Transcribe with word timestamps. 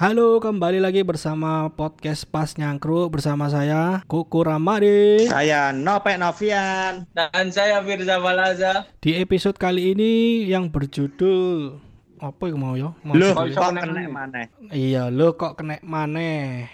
Halo, 0.00 0.40
kembali 0.40 0.80
lagi 0.80 1.04
bersama 1.04 1.68
podcast 1.76 2.24
Pas 2.24 2.56
Nyangkruk 2.56 3.12
bersama 3.12 3.52
saya 3.52 4.00
Kuku 4.08 4.40
Ramadi. 4.48 5.28
Saya 5.28 5.76
Nopek 5.76 6.16
Novian. 6.16 7.04
Dan 7.12 7.52
saya 7.52 7.84
Firza 7.84 8.16
Balaza. 8.16 8.88
Di 8.96 9.20
episode 9.20 9.60
kali 9.60 9.92
ini 9.92 10.40
yang 10.48 10.72
berjudul 10.72 11.76
apa 12.16 12.42
yang 12.48 12.56
mau 12.56 12.80
ya? 12.80 12.96
Mau 13.04 13.12
kok 13.12 13.44
kena 13.52 13.84
kena 13.84 14.08
mana? 14.08 14.48
mana? 14.48 14.72
Iya, 14.72 15.12
lo 15.12 15.36
kok 15.36 15.60
kena 15.60 15.76
maneh 15.84 16.72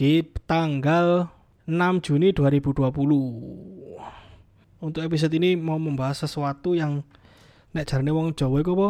di 0.00 0.24
tanggal 0.48 1.28
6 1.68 1.76
Juni 2.00 2.32
2020. 2.32 2.88
Untuk 4.80 5.04
episode 5.04 5.36
ini 5.36 5.60
mau 5.60 5.76
membahas 5.76 6.24
sesuatu 6.24 6.72
yang 6.72 7.04
nek 7.76 7.84
jarane 7.84 8.16
wong 8.16 8.32
Jawa 8.32 8.64
iku 8.64 8.72
apa? 8.80 8.88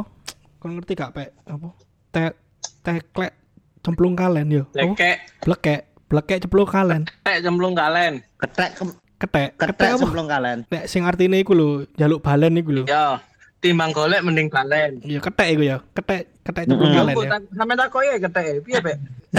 Kon 0.62 0.78
ngerti 0.78 0.94
gak, 0.94 1.18
Pek? 1.18 1.34
Apa? 1.50 1.74
Te 2.14 2.38
teklek 2.86 3.41
cemplung 3.82 4.14
kalen 4.14 4.46
yo. 4.48 4.62
Lekek, 4.72 5.42
Blekek, 5.42 5.80
blekek 6.06 6.38
cemplung 6.46 6.70
kalen. 6.70 7.02
tek 7.26 7.42
cemplung 7.42 7.74
kalen. 7.74 8.22
Ketek 8.38 8.78
Ketek, 9.22 9.54
ketek 9.54 9.78
ketek 9.78 9.90
apa? 9.94 10.02
semplung 10.02 10.26
kalian. 10.26 10.58
Nek 10.66 10.90
sing 10.90 11.06
artine 11.06 11.38
iku 11.38 11.54
lho, 11.54 11.86
jaluk 11.94 12.26
balen 12.26 12.58
iku 12.58 12.74
lho. 12.74 12.84
Ya, 12.90 13.22
timbang 13.62 13.94
golek 13.94 14.18
mending 14.26 14.50
balen. 14.50 14.98
Iya, 15.06 15.22
ketek 15.22 15.48
iku 15.54 15.62
ya. 15.62 15.78
Ketek, 15.94 16.42
ketek 16.42 16.66
cemplung 16.66 16.90
kalen 16.90 17.14
ya. 17.14 17.38
tak 17.38 17.42
sampe 17.54 17.72
tak 17.78 17.88
koyo 17.94 18.18
ketek 18.18 18.66
piye, 18.66 18.78
Pak? 18.82 18.96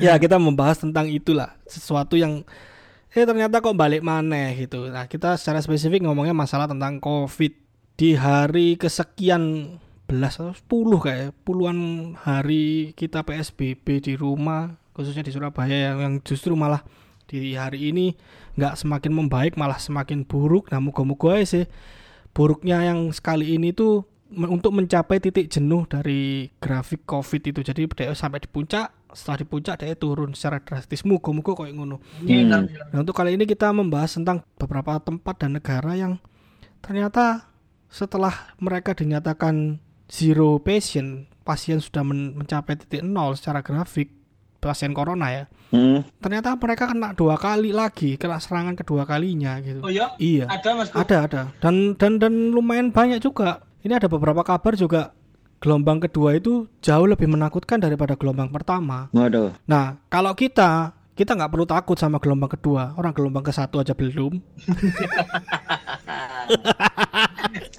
Ya, 0.00 0.16
kita 0.16 0.40
membahas 0.40 0.80
tentang 0.80 1.06
itulah, 1.06 1.52
sesuatu 1.68 2.16
yang 2.16 2.42
eh 3.12 3.28
ternyata 3.28 3.60
kok 3.60 3.76
balik 3.76 4.00
maneh 4.00 4.56
gitu. 4.56 4.88
Nah, 4.88 5.04
kita 5.04 5.36
secara 5.36 5.60
spesifik 5.60 6.08
ngomongnya 6.08 6.32
masalah 6.32 6.64
tentang 6.64 6.96
Covid 6.96 7.52
di 8.02 8.18
hari 8.18 8.74
kesekian 8.74 9.78
belas 10.10 10.34
atau 10.34 10.50
10 10.50 11.06
kayak 11.06 11.38
puluhan 11.46 11.78
hari 12.18 12.90
kita 12.98 13.22
PSBB 13.22 14.02
di 14.02 14.18
rumah 14.18 14.74
khususnya 14.90 15.22
di 15.22 15.30
Surabaya 15.30 15.94
yang, 15.94 15.98
yang 16.02 16.14
justru 16.26 16.58
malah 16.58 16.82
di 17.30 17.54
hari 17.54 17.94
ini 17.94 18.18
nggak 18.58 18.74
semakin 18.74 19.12
membaik 19.14 19.54
malah 19.54 19.78
semakin 19.78 20.26
buruk. 20.26 20.66
Nah, 20.74 20.82
moga-moga 20.82 21.38
sih 21.46 21.70
buruknya 22.34 22.82
yang 22.90 23.14
sekali 23.14 23.54
ini 23.54 23.70
tuh 23.70 24.02
untuk 24.34 24.74
mencapai 24.74 25.22
titik 25.22 25.46
jenuh 25.46 25.86
dari 25.86 26.50
grafik 26.58 27.06
COVID 27.06 27.54
itu. 27.54 27.62
Jadi 27.62 27.86
dia 27.86 28.10
sampai 28.18 28.42
di 28.42 28.50
puncak, 28.50 29.14
setelah 29.14 29.38
di 29.38 29.46
puncak 29.46 29.78
dia 29.78 29.94
turun 29.94 30.34
secara 30.34 30.58
drastis. 30.58 31.06
Muga-muga 31.06 31.54
kayak 31.54 31.78
ngono. 31.78 32.02
Hmm. 32.18 32.50
Nah, 32.50 32.98
untuk 32.98 33.14
kali 33.14 33.38
ini 33.38 33.46
kita 33.46 33.70
membahas 33.70 34.18
tentang 34.18 34.42
beberapa 34.58 34.98
tempat 34.98 35.38
dan 35.38 35.54
negara 35.54 35.94
yang 35.94 36.18
ternyata 36.82 37.51
setelah 37.92 38.32
mereka 38.56 38.96
dinyatakan 38.96 39.76
zero 40.08 40.56
patient, 40.58 41.28
pasien 41.44 41.76
sudah 41.78 42.00
men- 42.00 42.32
mencapai 42.32 42.74
titik 42.74 43.04
nol 43.04 43.36
secara 43.36 43.60
grafik 43.60 44.08
pasien 44.56 44.94
corona 44.94 45.28
ya. 45.28 45.44
Hmm. 45.68 46.06
Ternyata 46.22 46.54
mereka 46.54 46.86
kena 46.86 47.12
dua 47.12 47.34
kali 47.34 47.74
lagi, 47.74 48.14
kena 48.14 48.38
serangan 48.38 48.72
kedua 48.72 49.02
kalinya 49.02 49.58
gitu. 49.58 49.82
Oh 49.82 49.90
ya, 49.90 50.14
Iya. 50.16 50.46
ada 50.48 50.70
Mas. 50.72 50.88
Bro. 50.88 51.02
Ada 51.02 51.16
ada 51.26 51.42
dan 51.58 51.92
dan 51.98 52.16
dan 52.16 52.32
lumayan 52.48 52.88
banyak 52.88 53.18
juga. 53.18 53.60
Ini 53.82 53.98
ada 53.98 54.06
beberapa 54.06 54.40
kabar 54.40 54.72
juga 54.72 55.10
gelombang 55.58 55.98
kedua 55.98 56.34
itu 56.34 56.70
jauh 56.78 57.06
lebih 57.06 57.26
menakutkan 57.26 57.82
daripada 57.82 58.14
gelombang 58.14 58.48
pertama. 58.48 59.10
Waduh. 59.10 59.50
Nah 59.66 59.98
kalau 60.06 60.30
kita 60.32 60.94
kita 61.12 61.34
nggak 61.34 61.50
perlu 61.50 61.66
takut 61.66 61.98
sama 61.98 62.22
gelombang 62.22 62.54
kedua. 62.54 62.94
Orang 62.94 63.10
gelombang 63.10 63.42
ke 63.42 63.50
satu 63.50 63.82
aja 63.82 63.92
belum. 63.92 64.38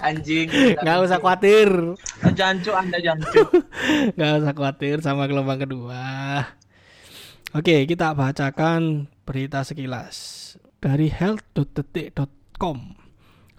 Anjing. 0.04 0.48
Nggak 0.84 0.98
usah 1.08 1.18
khawatir. 1.20 1.70
Jancu 2.36 2.72
Anda 2.76 3.00
jancu. 3.00 3.42
Nggak 4.16 4.32
usah 4.44 4.54
khawatir 4.54 4.96
sama 5.00 5.26
gelombang 5.26 5.64
kedua. 5.64 6.04
Oke 7.54 7.86
kita 7.86 8.12
bacakan 8.18 9.08
berita 9.24 9.62
sekilas 9.64 10.16
dari 10.82 11.08
health.detik.com. 11.08 12.78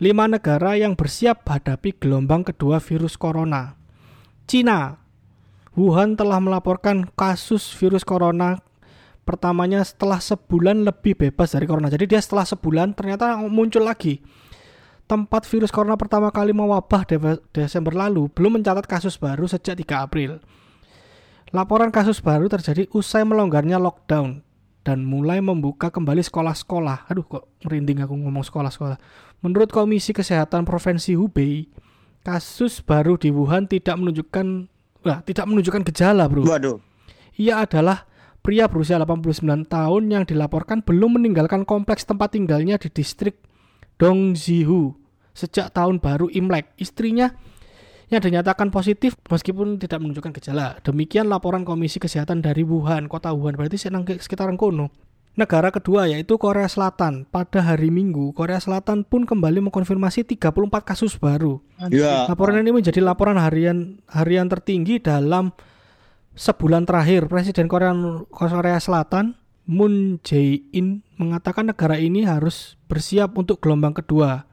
Lima 0.03 0.27
negara 0.27 0.75
yang 0.75 0.99
bersiap 0.99 1.47
hadapi 1.47 1.95
gelombang 1.97 2.45
kedua 2.45 2.83
virus 2.83 3.15
corona. 3.15 3.79
Cina. 4.45 5.01
Wuhan 5.75 6.15
telah 6.15 6.39
melaporkan 6.39 7.03
kasus 7.19 7.75
virus 7.75 8.07
corona 8.07 8.63
pertamanya 9.27 9.83
setelah 9.83 10.21
sebulan 10.23 10.87
lebih 10.87 11.19
bebas 11.19 11.57
dari 11.57 11.67
corona. 11.67 11.91
Jadi 11.91 12.05
dia 12.07 12.21
setelah 12.23 12.47
sebulan 12.47 12.95
ternyata 12.95 13.41
muncul 13.49 13.83
lagi. 13.83 14.21
Tempat 15.05 15.45
virus 15.45 15.69
corona 15.69 16.01
pertama 16.01 16.33
kali 16.33 16.57
mewabah 16.57 17.05
de- 17.05 17.41
Desember 17.53 17.93
lalu 17.93 18.33
belum 18.33 18.61
mencatat 18.61 18.89
kasus 18.89 19.21
baru 19.21 19.45
sejak 19.45 19.77
3 19.77 20.09
April. 20.09 20.41
Laporan 21.53 21.93
kasus 21.93 22.25
baru 22.25 22.49
terjadi 22.49 22.89
usai 22.91 23.23
melonggarnya 23.23 23.77
lockdown 23.77 24.41
dan 24.81 25.05
mulai 25.05 25.45
membuka 25.45 25.93
kembali 25.93 26.25
sekolah-sekolah. 26.25 27.09
Aduh 27.13 27.25
kok 27.25 27.53
merinding 27.63 28.01
aku 28.01 28.17
ngomong 28.17 28.45
sekolah-sekolah. 28.49 28.97
Menurut 29.45 29.69
Komisi 29.69 30.17
Kesehatan 30.17 30.65
Provinsi 30.65 31.17
Hubei, 31.17 31.69
kasus 32.25 32.81
baru 32.81 33.21
di 33.21 33.29
Wuhan 33.29 33.69
tidak 33.69 34.01
menunjukkan 34.01 34.47
wah, 35.05 35.21
tidak 35.21 35.45
menunjukkan 35.45 35.85
gejala, 35.93 36.25
Bro. 36.27 36.49
Waduh. 36.49 36.81
Ia 37.37 37.69
adalah 37.69 38.09
pria 38.41 38.69
berusia 38.69 38.97
89 39.01 39.69
tahun 39.69 40.03
yang 40.09 40.25
dilaporkan 40.25 40.81
belum 40.81 41.21
meninggalkan 41.21 41.69
kompleks 41.69 42.09
tempat 42.09 42.37
tinggalnya 42.37 42.81
di 42.81 42.89
distrik 42.89 43.41
Dongzhihu 43.99 44.95
sejak 45.35 45.75
tahun 45.75 45.99
baru 45.99 46.31
Imlek. 46.31 46.75
Istrinya 46.79 47.35
yang 48.13 48.21
dinyatakan 48.23 48.71
positif 48.71 49.19
meskipun 49.27 49.81
tidak 49.81 49.99
menunjukkan 49.99 50.33
gejala. 50.39 50.79
Demikian 50.87 51.27
laporan 51.27 51.67
Komisi 51.67 51.99
Kesehatan 51.99 52.45
dari 52.45 52.63
Wuhan, 52.63 53.11
kota 53.11 53.35
Wuhan. 53.35 53.59
Berarti 53.59 53.81
sekitaran 54.21 54.55
kono. 54.55 54.93
Negara 55.35 55.75
kedua 55.75 56.07
yaitu 56.07 56.39
Korea 56.39 56.71
Selatan. 56.71 57.27
Pada 57.27 57.59
hari 57.59 57.91
Minggu, 57.91 58.31
Korea 58.39 58.63
Selatan 58.63 59.03
pun 59.03 59.27
kembali 59.27 59.67
mengkonfirmasi 59.67 60.23
34 60.23 60.55
kasus 60.87 61.19
baru. 61.19 61.59
Ya. 61.91 62.31
Laporan 62.31 62.63
ini 62.63 62.71
menjadi 62.71 63.03
laporan 63.03 63.35
harian 63.43 63.99
harian 64.07 64.47
tertinggi 64.47 65.03
dalam 65.03 65.51
sebulan 66.39 66.87
terakhir. 66.87 67.27
Presiden 67.27 67.67
Korea 67.67 67.91
Korea 68.31 68.79
Selatan 68.79 69.35
Moon 69.65 70.21
Jae-in 70.21 71.01
mengatakan 71.17 71.73
negara 71.73 71.97
ini 71.97 72.29
harus 72.29 72.77
bersiap 72.85 73.33
untuk 73.41 73.65
gelombang 73.65 73.97
kedua. 73.97 74.45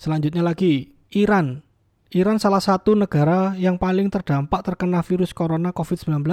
Selanjutnya 0.00 0.40
lagi 0.40 0.96
Iran. 1.12 1.60
Iran 2.10 2.40
salah 2.40 2.64
satu 2.64 2.96
negara 2.96 3.52
yang 3.60 3.76
paling 3.76 4.08
terdampak 4.08 4.64
terkena 4.64 5.04
virus 5.04 5.36
corona 5.36 5.76
COVID-19 5.76 6.24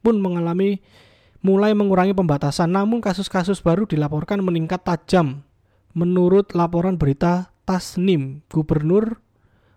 pun 0.00 0.16
mengalami 0.22 0.78
mulai 1.42 1.74
mengurangi 1.74 2.14
pembatasan 2.14 2.70
namun 2.70 3.02
kasus-kasus 3.02 3.58
baru 3.58 3.90
dilaporkan 3.90 4.38
meningkat 4.38 4.86
tajam. 4.86 5.42
Menurut 5.98 6.54
laporan 6.54 6.94
berita 6.94 7.50
Tasnim, 7.66 8.46
Gubernur 8.46 9.18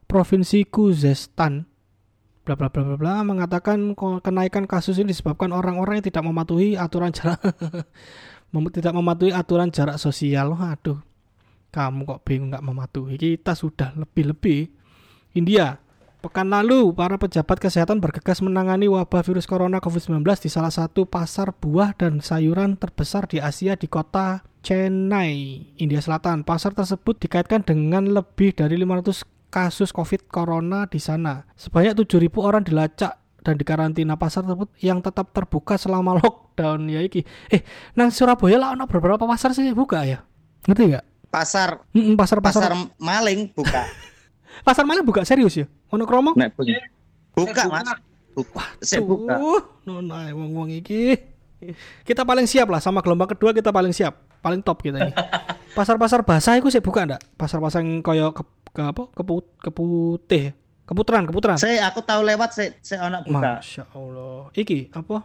Provinsi 0.06 0.68
Khuzestan 0.68 1.71
bla 2.42 2.58
bla 2.58 2.74
bla 2.74 2.82
bla 2.82 2.98
bla 2.98 3.16
mengatakan 3.22 3.94
kenaikan 4.26 4.66
kasus 4.66 4.98
ini 4.98 5.14
disebabkan 5.14 5.54
orang-orang 5.54 6.02
yang 6.02 6.08
tidak 6.10 6.24
mematuhi 6.26 6.74
aturan 6.74 7.14
jarak 7.14 7.38
tidak 8.76 8.94
mematuhi 8.94 9.32
aturan 9.32 9.72
jarak 9.72 9.96
sosial. 9.96 10.52
Aduh. 10.60 11.00
Kamu 11.72 12.04
kok 12.04 12.28
bingung 12.28 12.52
nggak 12.52 12.68
mematuhi? 12.68 13.16
Kita 13.16 13.56
sudah 13.56 13.96
lebih-lebih. 13.96 14.68
India. 15.40 15.80
Pekan 16.22 16.54
lalu, 16.54 16.94
para 16.94 17.18
pejabat 17.18 17.58
kesehatan 17.58 17.98
bergegas 17.98 18.46
menangani 18.46 18.86
wabah 18.86 19.26
virus 19.26 19.50
corona 19.50 19.82
COVID-19 19.82 20.22
di 20.22 20.54
salah 20.54 20.70
satu 20.70 21.10
pasar 21.10 21.50
buah 21.50 21.98
dan 21.98 22.22
sayuran 22.22 22.78
terbesar 22.78 23.26
di 23.26 23.42
Asia 23.42 23.74
di 23.74 23.90
kota 23.90 24.46
Chennai, 24.62 25.66
India 25.82 25.98
Selatan. 25.98 26.46
Pasar 26.46 26.78
tersebut 26.78 27.18
dikaitkan 27.18 27.66
dengan 27.66 28.06
lebih 28.06 28.54
dari 28.54 28.78
500 28.78 29.41
kasus 29.52 29.92
COVID 29.92 30.32
corona 30.32 30.88
di 30.88 30.98
sana. 30.98 31.44
Sebanyak 31.60 32.00
7.000 32.08 32.32
orang 32.40 32.64
dilacak 32.64 33.20
dan 33.44 33.60
dikarantina 33.60 34.16
pasar 34.16 34.48
tersebut 34.48 34.72
yang 34.80 35.04
tetap 35.04 35.36
terbuka 35.36 35.76
selama 35.76 36.16
lockdown 36.24 36.88
ya 36.88 37.04
iki. 37.04 37.28
Eh, 37.52 37.62
nang 37.94 38.10
Surabaya 38.10 38.58
lah 38.58 38.70
ono 38.74 38.88
beberapa 38.88 39.28
pasar 39.28 39.52
sih 39.52 39.76
buka 39.76 40.08
ya. 40.08 40.24
Ngerti 40.66 40.96
nggak? 40.96 41.06
Pasar 41.32 41.84
Mm, 41.96 42.16
Pasar 42.20 42.40
pasar 42.44 42.72
pasar 42.72 42.74
maling 43.00 43.52
buka. 43.52 43.84
pasar 44.68 44.84
malah 44.88 45.04
buka 45.04 45.28
serius 45.28 45.60
ya. 45.60 45.66
Ono 45.92 46.08
kromo? 46.08 46.32
Nek 46.34 46.56
buka. 46.56 46.80
Buka, 47.32 47.64
Mas. 47.72 47.88
Buka. 48.32 48.64
Saya 48.80 49.04
buka. 49.04 49.36
Tuh, 49.40 49.62
nona 49.88 50.32
wong-wong 50.32 50.72
iki. 50.76 51.16
Kita 52.08 52.26
paling 52.26 52.50
siap 52.50 52.68
lah 52.74 52.82
sama 52.82 53.06
gelombang 53.06 53.30
kedua 53.30 53.54
kita 53.54 53.70
paling 53.70 53.94
siap, 53.94 54.18
paling 54.42 54.66
top 54.66 54.82
kita 54.82 54.98
ini. 54.98 55.14
Pasar-pasar 55.78 56.26
basah 56.26 56.58
itu 56.58 56.68
sih 56.74 56.82
buka 56.84 57.06
ndak? 57.06 57.22
Pasar-pasar 57.38 57.86
yang 57.86 58.02
koyo 58.04 58.34
ke, 58.72 58.82
apa? 58.82 59.04
Keput, 59.12 59.46
keputih. 59.60 60.56
Keputaran, 60.88 61.24
keputaran. 61.24 61.56
Saya 61.56 61.88
aku 61.88 62.04
tahu 62.04 62.26
lewat 62.28 62.52
saya 62.52 62.76
saya 62.84 63.08
anak 63.08 63.24
buka. 63.24 63.64
Masya 63.64 63.84
Allah. 63.96 64.52
Iki 64.52 64.92
apa? 64.92 65.24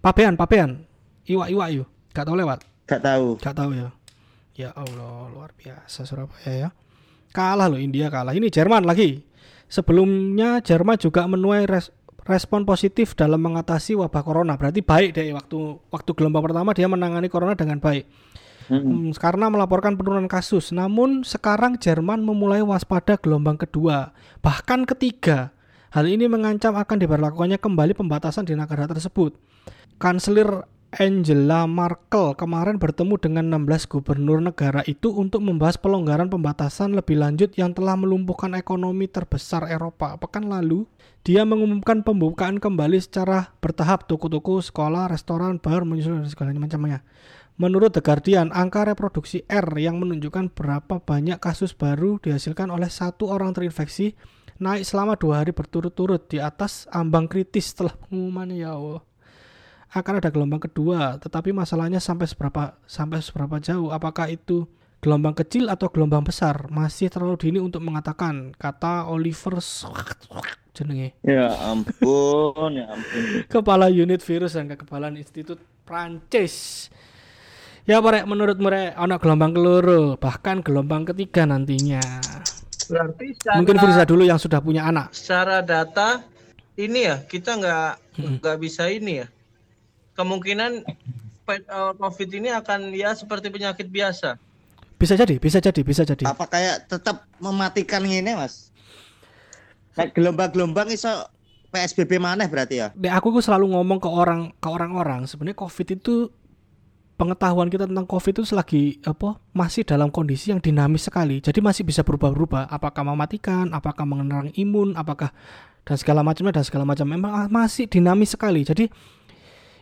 Pabean, 0.00 0.32
pabean. 0.38 0.86
Iwak-iwak 1.28 1.68
yuk. 1.76 1.88
Gak 2.16 2.24
tahu 2.24 2.36
lewat. 2.40 2.64
Gak 2.88 3.02
tahu. 3.04 3.36
Gak 3.36 3.52
tahu 3.52 3.70
ya. 3.76 3.88
Ya 4.56 4.70
Allah, 4.72 5.28
luar 5.28 5.52
biasa 5.52 6.08
Surabaya 6.08 6.48
ya. 6.48 6.68
Kalah 7.36 7.68
loh 7.68 7.76
India 7.76 8.08
kalah. 8.08 8.32
Ini 8.32 8.48
Jerman 8.48 8.88
lagi. 8.88 9.20
Sebelumnya 9.68 10.64
Jerman 10.64 10.96
juga 10.96 11.28
menuai 11.28 11.68
res- 11.68 11.92
respon 12.24 12.64
positif 12.64 13.12
dalam 13.12 13.42
mengatasi 13.42 13.92
wabah 13.92 14.22
corona. 14.24 14.56
Berarti 14.56 14.80
baik 14.80 15.12
deh 15.12 15.36
waktu 15.36 15.58
waktu 15.92 16.10
gelombang 16.16 16.48
pertama 16.48 16.72
dia 16.72 16.88
menangani 16.88 17.28
corona 17.28 17.52
dengan 17.52 17.76
baik. 17.76 18.08
Hmm, 18.66 19.14
karena 19.14 19.46
melaporkan 19.46 19.94
penurunan 19.94 20.26
kasus. 20.26 20.74
Namun 20.74 21.22
sekarang 21.22 21.78
Jerman 21.78 22.22
memulai 22.22 22.62
waspada 22.62 23.14
gelombang 23.18 23.58
kedua, 23.58 24.10
bahkan 24.42 24.82
ketiga. 24.82 25.54
Hal 25.94 26.04
ini 26.10 26.26
mengancam 26.28 26.76
akan 26.76 26.98
diberlakukannya 26.98 27.56
kembali 27.62 27.96
pembatasan 27.96 28.44
di 28.44 28.52
negara 28.58 28.84
tersebut. 28.90 29.38
Kanselir 29.96 30.66
Angela 30.96 31.66
Merkel 31.66 32.38
kemarin 32.38 32.78
bertemu 32.78 33.18
dengan 33.18 33.44
16 33.52 33.90
gubernur 33.90 34.38
negara 34.38 34.86
itu 34.86 35.12
untuk 35.12 35.42
membahas 35.42 35.76
pelonggaran 35.76 36.30
pembatasan 36.30 36.94
lebih 36.94 37.20
lanjut 37.20 37.52
yang 37.58 37.74
telah 37.74 37.98
melumpuhkan 37.98 38.54
ekonomi 38.54 39.10
terbesar 39.10 39.66
Eropa. 39.66 40.16
Pekan 40.16 40.46
lalu, 40.46 40.86
dia 41.26 41.42
mengumumkan 41.42 42.00
pembukaan 42.06 42.62
kembali 42.62 43.02
secara 43.02 43.50
bertahap 43.58 44.06
toko-toko, 44.06 44.62
sekolah, 44.62 45.10
restoran, 45.10 45.58
bar, 45.58 45.82
menyusul 45.82 46.22
dan 46.22 46.30
segala 46.30 46.54
macamnya. 46.54 47.02
Menurut 47.56 47.88
The 47.96 48.04
Guardian, 48.04 48.52
angka 48.52 48.84
reproduksi 48.84 49.40
R 49.48 49.64
yang 49.80 49.96
menunjukkan 49.96 50.52
berapa 50.52 51.00
banyak 51.00 51.40
kasus 51.40 51.72
baru 51.72 52.20
dihasilkan 52.20 52.68
oleh 52.68 52.92
satu 52.92 53.32
orang 53.32 53.56
terinfeksi 53.56 54.12
naik 54.60 54.84
selama 54.84 55.16
dua 55.16 55.40
hari 55.40 55.56
berturut-turut 55.56 56.28
di 56.28 56.36
atas 56.36 56.84
ambang 56.92 57.24
kritis 57.24 57.72
setelah 57.72 57.96
pengumumannya 57.96 58.60
ya 58.60 58.76
Allah. 58.76 59.00
Akan 59.88 60.20
ada 60.20 60.28
gelombang 60.28 60.60
kedua, 60.60 61.16
tetapi 61.16 61.56
masalahnya 61.56 61.96
sampai 61.96 62.28
seberapa 62.28 62.76
sampai 62.84 63.24
seberapa 63.24 63.56
jauh? 63.56 63.88
Apakah 63.88 64.28
itu 64.28 64.68
gelombang 65.00 65.32
kecil 65.32 65.72
atau 65.72 65.88
gelombang 65.88 66.28
besar? 66.28 66.68
Masih 66.68 67.08
terlalu 67.08 67.40
dini 67.40 67.58
untuk 67.62 67.80
mengatakan, 67.80 68.52
kata 68.52 69.08
Oliver 69.08 69.56
jenenge 70.76 71.16
Ya 71.24 71.48
ampun, 71.72 72.76
ya 72.76 72.92
ampun. 72.92 73.22
kepala 73.56 73.88
unit 73.88 74.20
virus 74.20 74.60
dan 74.60 74.68
kekebalan 74.68 75.16
Institut 75.16 75.56
Prancis. 75.88 76.88
Ya 77.86 78.02
Pak, 78.02 78.26
menurut 78.26 78.58
mereka 78.58 78.98
anak 78.98 79.22
gelombang 79.22 79.54
keloro, 79.54 80.18
bahkan 80.18 80.58
gelombang 80.58 81.06
ketiga 81.06 81.46
nantinya. 81.46 82.02
Berarti 82.90 83.30
secara, 83.38 83.62
Mungkin 83.62 83.78
Firza 83.78 84.02
dulu 84.02 84.22
yang 84.26 84.42
sudah 84.42 84.58
punya 84.58 84.90
anak. 84.90 85.14
secara 85.14 85.62
data 85.62 86.22
ini 86.74 87.06
ya 87.06 87.22
kita 87.22 87.54
nggak 87.54 87.90
nggak 88.42 88.56
bisa 88.58 88.90
ini 88.90 89.22
ya. 89.22 89.26
Kemungkinan 90.18 90.82
eh, 91.46 91.92
COVID 91.94 92.28
ini 92.34 92.50
akan 92.50 92.90
ya 92.90 93.14
seperti 93.14 93.54
penyakit 93.54 93.86
biasa. 93.86 94.34
Bisa 94.98 95.14
jadi, 95.14 95.38
bisa 95.38 95.62
jadi, 95.62 95.80
bisa 95.86 96.02
jadi. 96.02 96.26
Apa 96.26 96.50
kayak 96.50 96.90
tetap 96.90 97.22
mematikan 97.38 98.02
ini, 98.02 98.34
Mas? 98.34 98.74
Kayak 99.94 100.16
gelombang-gelombang 100.16 100.90
iso 100.90 101.10
PSBB 101.70 102.18
maneh 102.18 102.50
berarti 102.50 102.82
ya? 102.82 102.88
Nek 102.98 103.14
aku 103.14 103.38
selalu 103.38 103.78
ngomong 103.78 104.02
ke 104.02 104.08
orang 104.10 104.50
ke 104.58 104.66
orang-orang, 104.66 105.28
sebenarnya 105.30 105.58
COVID 105.62 105.88
itu 106.02 106.34
pengetahuan 107.16 107.72
kita 107.72 107.88
tentang 107.88 108.04
COVID 108.04 108.32
itu 108.36 108.44
selagi 108.44 108.84
apa 109.08 109.40
masih 109.56 109.88
dalam 109.88 110.12
kondisi 110.12 110.52
yang 110.52 110.60
dinamis 110.60 111.08
sekali. 111.08 111.40
Jadi 111.40 111.64
masih 111.64 111.82
bisa 111.82 112.04
berubah-ubah. 112.04 112.68
Apakah 112.68 113.02
mematikan, 113.02 113.72
apakah 113.72 114.04
mengenang 114.04 114.52
imun, 114.54 114.92
apakah 114.94 115.32
dan 115.86 115.96
segala 115.96 116.20
macamnya 116.20 116.60
dan 116.60 116.64
segala 116.64 116.84
macam. 116.84 117.08
Memang 117.08 117.48
masih 117.48 117.88
dinamis 117.88 118.36
sekali. 118.36 118.62
Jadi 118.62 118.86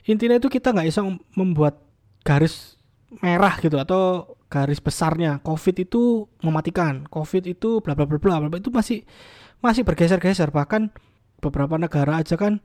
intinya 0.06 0.38
itu 0.38 0.46
kita 0.46 0.70
nggak 0.70 0.86
bisa 0.88 1.02
membuat 1.34 1.82
garis 2.22 2.78
merah 3.22 3.58
gitu 3.58 3.78
atau 3.78 4.34
garis 4.50 4.78
besarnya 4.78 5.42
COVID 5.42 5.82
itu 5.82 6.31
mematikan, 6.46 7.06
COVID 7.10 7.42
itu 7.50 7.82
bla 7.82 7.98
bla 7.98 8.06
bla 8.06 8.19
bla, 8.19 8.46
bla. 8.46 8.58
itu 8.58 8.70
masih 8.70 9.02
masih 9.58 9.82
bergeser-geser 9.82 10.52
bahkan 10.52 10.92
beberapa 11.40 11.81
negara 11.81 12.20
aja 12.20 12.36
kan 12.36 12.60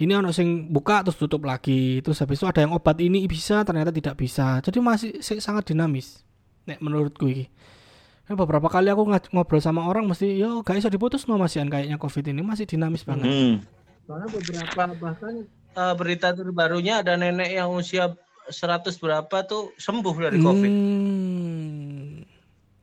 ini 0.00 0.12
ono 0.16 0.32
sing 0.32 0.72
buka 0.72 1.04
terus 1.04 1.20
tutup 1.20 1.44
lagi 1.44 2.00
terus 2.00 2.18
habis 2.18 2.40
itu 2.40 2.48
ada 2.48 2.64
yang 2.64 2.72
obat 2.72 2.96
ini 2.98 3.28
bisa 3.28 3.60
ternyata 3.62 3.92
tidak 3.92 4.16
bisa 4.16 4.58
jadi 4.64 4.78
masih 4.80 5.20
si- 5.20 5.38
sangat 5.38 5.68
dinamis 5.68 6.24
nek 6.64 6.80
menurutku 6.80 7.28
ini 7.28 7.46
Kan 8.24 8.38
beberapa 8.38 8.70
kali 8.70 8.86
aku 8.86 9.10
ngobrol 9.34 9.58
sama 9.58 9.90
orang 9.90 10.06
mesti 10.06 10.38
yo 10.38 10.62
gak 10.62 10.78
bisa 10.78 10.86
diputus 10.86 11.26
no 11.26 11.34
masian 11.34 11.66
kayaknya 11.66 11.98
covid 11.98 12.30
ini 12.30 12.46
masih 12.46 12.62
dinamis 12.64 13.02
banget 13.02 13.26
Hmm. 13.26 13.56
Soalnya 14.06 14.28
beberapa 14.30 14.82
bahkan 14.98 15.34
eh, 15.70 15.94
berita 15.94 16.34
terbarunya 16.34 17.02
ada 17.02 17.14
nenek 17.14 17.50
yang 17.54 17.70
usia 17.70 18.14
100 18.50 18.90
berapa 18.98 19.46
tuh 19.46 19.70
sembuh 19.78 20.14
dari 20.18 20.38
COVID. 20.42 20.72
Hmm. 20.74 22.09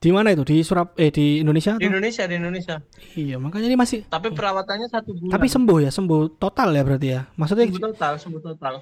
Di 0.08 0.16
mana 0.16 0.32
itu 0.32 0.48
di 0.48 0.64
Surab 0.64 0.96
eh 0.96 1.12
di 1.12 1.44
Indonesia 1.44 1.76
Di? 1.76 1.84
Indonesia, 1.84 2.24
di 2.24 2.36
Indonesia. 2.40 2.80
iya 3.20 3.36
makanya 3.36 3.68
ini 3.68 3.76
masih 3.76 4.08
Tapi 4.08 4.32
perawatannya 4.32 4.88
satu 4.88 5.12
bulan. 5.12 5.36
tapi 5.36 5.52
sembuh 5.52 5.78
ya 5.84 5.92
sembuh 5.92 6.40
total 6.40 6.72
ya 6.72 6.82
berarti 6.88 7.08
ya 7.12 7.22
maksudnya 7.36 7.68
sembuh 7.68 7.84
total, 7.92 8.14
sembuh 8.16 8.42
total. 8.42 8.76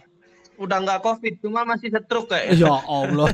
Udah 0.55 0.77
nggak 0.79 1.01
COVID, 1.01 1.33
cuma 1.41 1.65
masih 1.65 1.89
stroke 1.91 2.31
kayak. 2.31 2.55
Ya 2.55 2.71
Allah. 2.71 3.27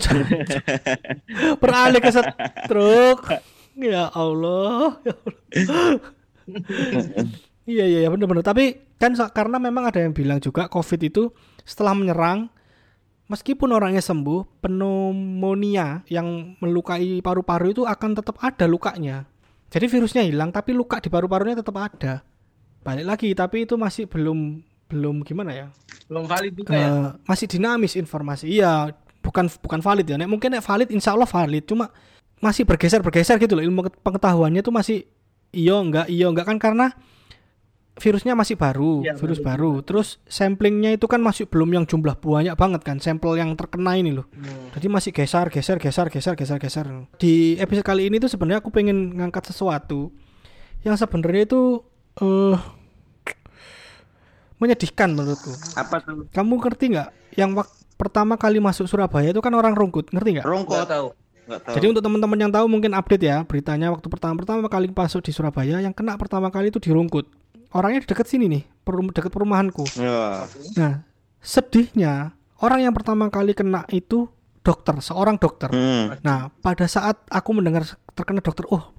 Beralih 1.62 2.00
ke 2.00 2.10
stroke. 2.10 3.30
Ya 3.78 4.10
Allah. 4.10 4.98
Ya 5.54 5.70
Allah. 5.70 6.00
Iya 7.62 7.86
iya 7.86 8.00
iya, 8.02 8.10
benar-benar. 8.10 8.42
Tapi 8.42 8.98
kan 8.98 9.14
karena 9.30 9.62
memang 9.62 9.86
ada 9.86 10.02
yang 10.02 10.18
bilang 10.18 10.42
juga 10.42 10.66
COVID 10.66 11.02
itu 11.06 11.30
setelah 11.62 11.94
menyerang 11.94 12.50
meskipun 13.32 13.72
orangnya 13.72 14.04
sembuh, 14.04 14.60
pneumonia 14.60 16.04
yang 16.12 16.60
melukai 16.60 17.24
paru-paru 17.24 17.72
itu 17.72 17.84
akan 17.88 18.20
tetap 18.20 18.36
ada 18.44 18.68
lukanya. 18.68 19.24
Jadi 19.72 19.88
virusnya 19.88 20.28
hilang 20.28 20.52
tapi 20.52 20.76
luka 20.76 21.00
di 21.00 21.08
paru-parunya 21.08 21.64
tetap 21.64 21.80
ada. 21.80 22.20
Balik 22.84 23.06
lagi 23.08 23.32
tapi 23.32 23.64
itu 23.64 23.80
masih 23.80 24.12
belum 24.12 24.60
belum 24.92 25.24
gimana 25.24 25.56
ya? 25.56 25.68
Belum 26.12 26.28
valid 26.28 26.54
juga 26.60 26.76
ya. 26.76 26.84
Eh, 26.92 27.08
masih 27.24 27.48
dinamis 27.48 27.96
informasi. 27.96 28.52
Iya, 28.52 28.92
bukan 29.24 29.48
bukan 29.64 29.80
valid 29.80 30.04
ya. 30.12 30.20
Nek 30.20 30.28
mungkin 30.28 30.52
nek 30.52 30.68
valid 30.68 30.92
insya 30.92 31.16
Allah 31.16 31.30
valid, 31.30 31.64
cuma 31.64 31.88
masih 32.44 32.68
bergeser 32.68 33.00
bergeser 33.00 33.40
gitu 33.40 33.54
loh 33.56 33.64
ilmu 33.64 33.88
pengetahuannya 34.02 34.66
tuh 34.66 34.74
masih 34.74 35.06
iyo 35.54 35.78
enggak 35.78 36.10
iyo 36.10 36.34
enggak 36.34 36.50
kan 36.50 36.58
karena 36.58 36.90
virusnya 38.02 38.34
masih 38.34 38.58
baru, 38.58 39.06
Iya, 39.06 39.14
virus 39.14 39.38
baru 39.38 39.78
baru. 39.78 39.86
Terus 39.86 40.18
samplingnya 40.26 40.98
itu 40.98 41.06
kan 41.06 41.22
masih 41.22 41.46
belum 41.46 41.70
yang 41.70 41.86
jumlah 41.86 42.18
banyak 42.18 42.58
banget 42.58 42.82
kan, 42.82 42.98
sampel 42.98 43.38
yang 43.38 43.54
terkena 43.54 43.94
ini 43.94 44.10
loh. 44.18 44.26
Hmm. 44.34 44.74
Jadi 44.74 44.88
masih 44.90 45.12
geser, 45.14 45.48
geser, 45.54 45.78
geser, 45.78 46.10
geser, 46.10 46.34
geser, 46.34 46.58
geser. 46.58 46.86
Di 47.22 47.62
episode 47.62 47.86
kali 47.86 48.10
ini 48.10 48.18
tuh 48.18 48.28
sebenarnya 48.28 48.60
aku 48.66 48.74
pengen 48.74 49.14
ngangkat 49.16 49.54
sesuatu 49.54 50.10
yang 50.82 50.98
sebenarnya 50.98 51.46
itu 51.46 51.86
eh 52.18 52.58
menyedihkan 54.58 55.14
menurutku. 55.14 55.54
Apa 55.74 56.02
tuh? 56.02 56.26
Kamu 56.30 56.58
ngerti 56.62 56.98
nggak? 56.98 57.10
Yang 57.38 57.52
wak- 57.62 57.74
pertama 57.98 58.34
kali 58.34 58.58
masuk 58.58 58.90
Surabaya 58.90 59.30
itu 59.30 59.42
kan 59.46 59.54
orang 59.54 59.78
rungkut, 59.78 60.10
ngerti 60.10 60.42
nggak? 60.42 60.46
Rongkot. 60.46 60.90
tahu. 60.90 61.08
Tahu. 61.52 61.74
Jadi 61.76 61.86
untuk 61.92 62.02
teman-teman 62.06 62.38
yang 62.38 62.52
tahu 62.54 62.66
mungkin 62.70 62.94
update 62.96 63.26
ya 63.28 63.44
beritanya 63.44 63.92
waktu 63.92 64.08
pertama 64.08 64.40
pertama 64.40 64.66
kali 64.72 64.88
masuk 64.88 65.20
di 65.26 65.34
Surabaya 65.36 65.84
yang 65.84 65.92
kena 65.92 66.16
pertama 66.16 66.48
kali 66.48 66.70
itu 66.72 66.80
di 66.80 66.94
Rungkut. 66.94 67.28
Orangnya 67.72 68.04
di 68.04 68.08
deket 68.12 68.28
sini 68.28 68.52
nih, 68.52 68.64
perum 68.84 69.12
deket 69.12 69.32
perumahanku. 69.32 69.88
Ya. 69.96 70.44
Nah, 70.76 70.94
sedihnya 71.40 72.36
orang 72.60 72.84
yang 72.84 72.94
pertama 72.94 73.32
kali 73.32 73.56
kena 73.56 73.88
itu 73.92 74.28
dokter, 74.62 75.00
seorang 75.00 75.40
dokter. 75.40 75.72
Hmm. 75.72 76.20
Nah, 76.22 76.52
pada 76.60 76.86
saat 76.86 77.24
aku 77.32 77.50
mendengar 77.56 77.88
terkena 78.14 78.44
dokter, 78.44 78.68
oh 78.70 78.92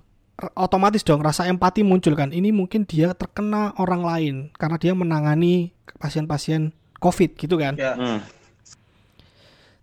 otomatis 0.58 1.06
dong 1.06 1.22
rasa 1.22 1.46
empati 1.46 1.86
muncul 1.86 2.16
kan. 2.18 2.32
Ini 2.34 2.50
mungkin 2.50 2.88
dia 2.88 3.14
terkena 3.14 3.76
orang 3.78 4.02
lain 4.02 4.34
karena 4.58 4.76
dia 4.80 4.92
menangani 4.96 5.70
pasien-pasien 6.00 6.74
COVID 6.98 7.30
gitu 7.38 7.54
kan. 7.60 7.78
Ya. 7.78 7.94
Hmm. 7.94 8.20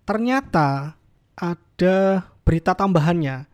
Ternyata 0.03 0.97
ada 1.37 1.97
berita 2.43 2.73
tambahannya. 2.73 3.45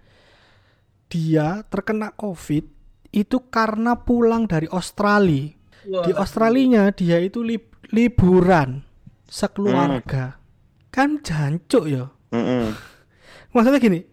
Dia 1.12 1.62
terkena 1.70 2.10
COVID 2.16 2.75
itu 3.16 3.48
karena 3.48 3.96
pulang 3.96 4.44
dari 4.46 4.68
Australia. 4.68 5.56
Wah, 5.88 6.04
Di 6.04 6.12
Australinya 6.12 6.92
dia 6.92 7.18
itu 7.24 7.40
lib- 7.40 7.80
liburan 7.90 8.84
sekeluarga. 9.26 10.36
Kan 10.92 11.24
jancuk 11.24 11.88
ya. 11.88 12.12
Hmm. 12.36 12.76
Maksudnya 13.56 13.80
gini, 13.80 14.04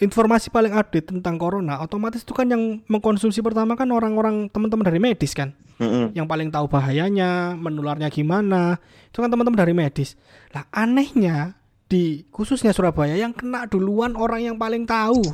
informasi 0.00 0.52
paling 0.52 0.76
update 0.76 1.12
tentang 1.12 1.40
corona 1.40 1.80
otomatis 1.80 2.20
itu 2.20 2.36
kan 2.36 2.48
yang 2.48 2.84
mengkonsumsi 2.84 3.40
pertama 3.40 3.76
kan 3.76 3.88
orang-orang 3.92 4.52
teman-teman 4.52 4.84
dari 4.84 5.00
medis 5.00 5.32
kan. 5.32 5.56
Hmm. 5.80 6.12
Yang 6.12 6.26
paling 6.28 6.48
tahu 6.52 6.68
bahayanya, 6.68 7.56
menularnya 7.56 8.12
gimana. 8.12 8.76
Itu 9.08 9.24
kan 9.24 9.32
teman-teman 9.32 9.56
dari 9.56 9.72
medis. 9.72 10.20
Lah 10.52 10.68
anehnya 10.72 11.56
di 11.88 12.28
khususnya 12.28 12.76
Surabaya 12.76 13.16
yang 13.16 13.32
kena 13.32 13.64
duluan 13.64 14.14
orang 14.14 14.44
yang 14.44 14.56
paling 14.60 14.84
tahu. 14.84 15.24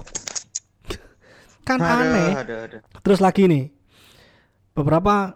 Kan 1.67 1.83
aneh. 1.83 2.31
Ada, 2.33 2.41
ada, 2.41 2.55
ada. 2.65 2.79
Terus 3.03 3.19
lagi 3.19 3.51
nih. 3.51 3.75
Beberapa 4.77 5.35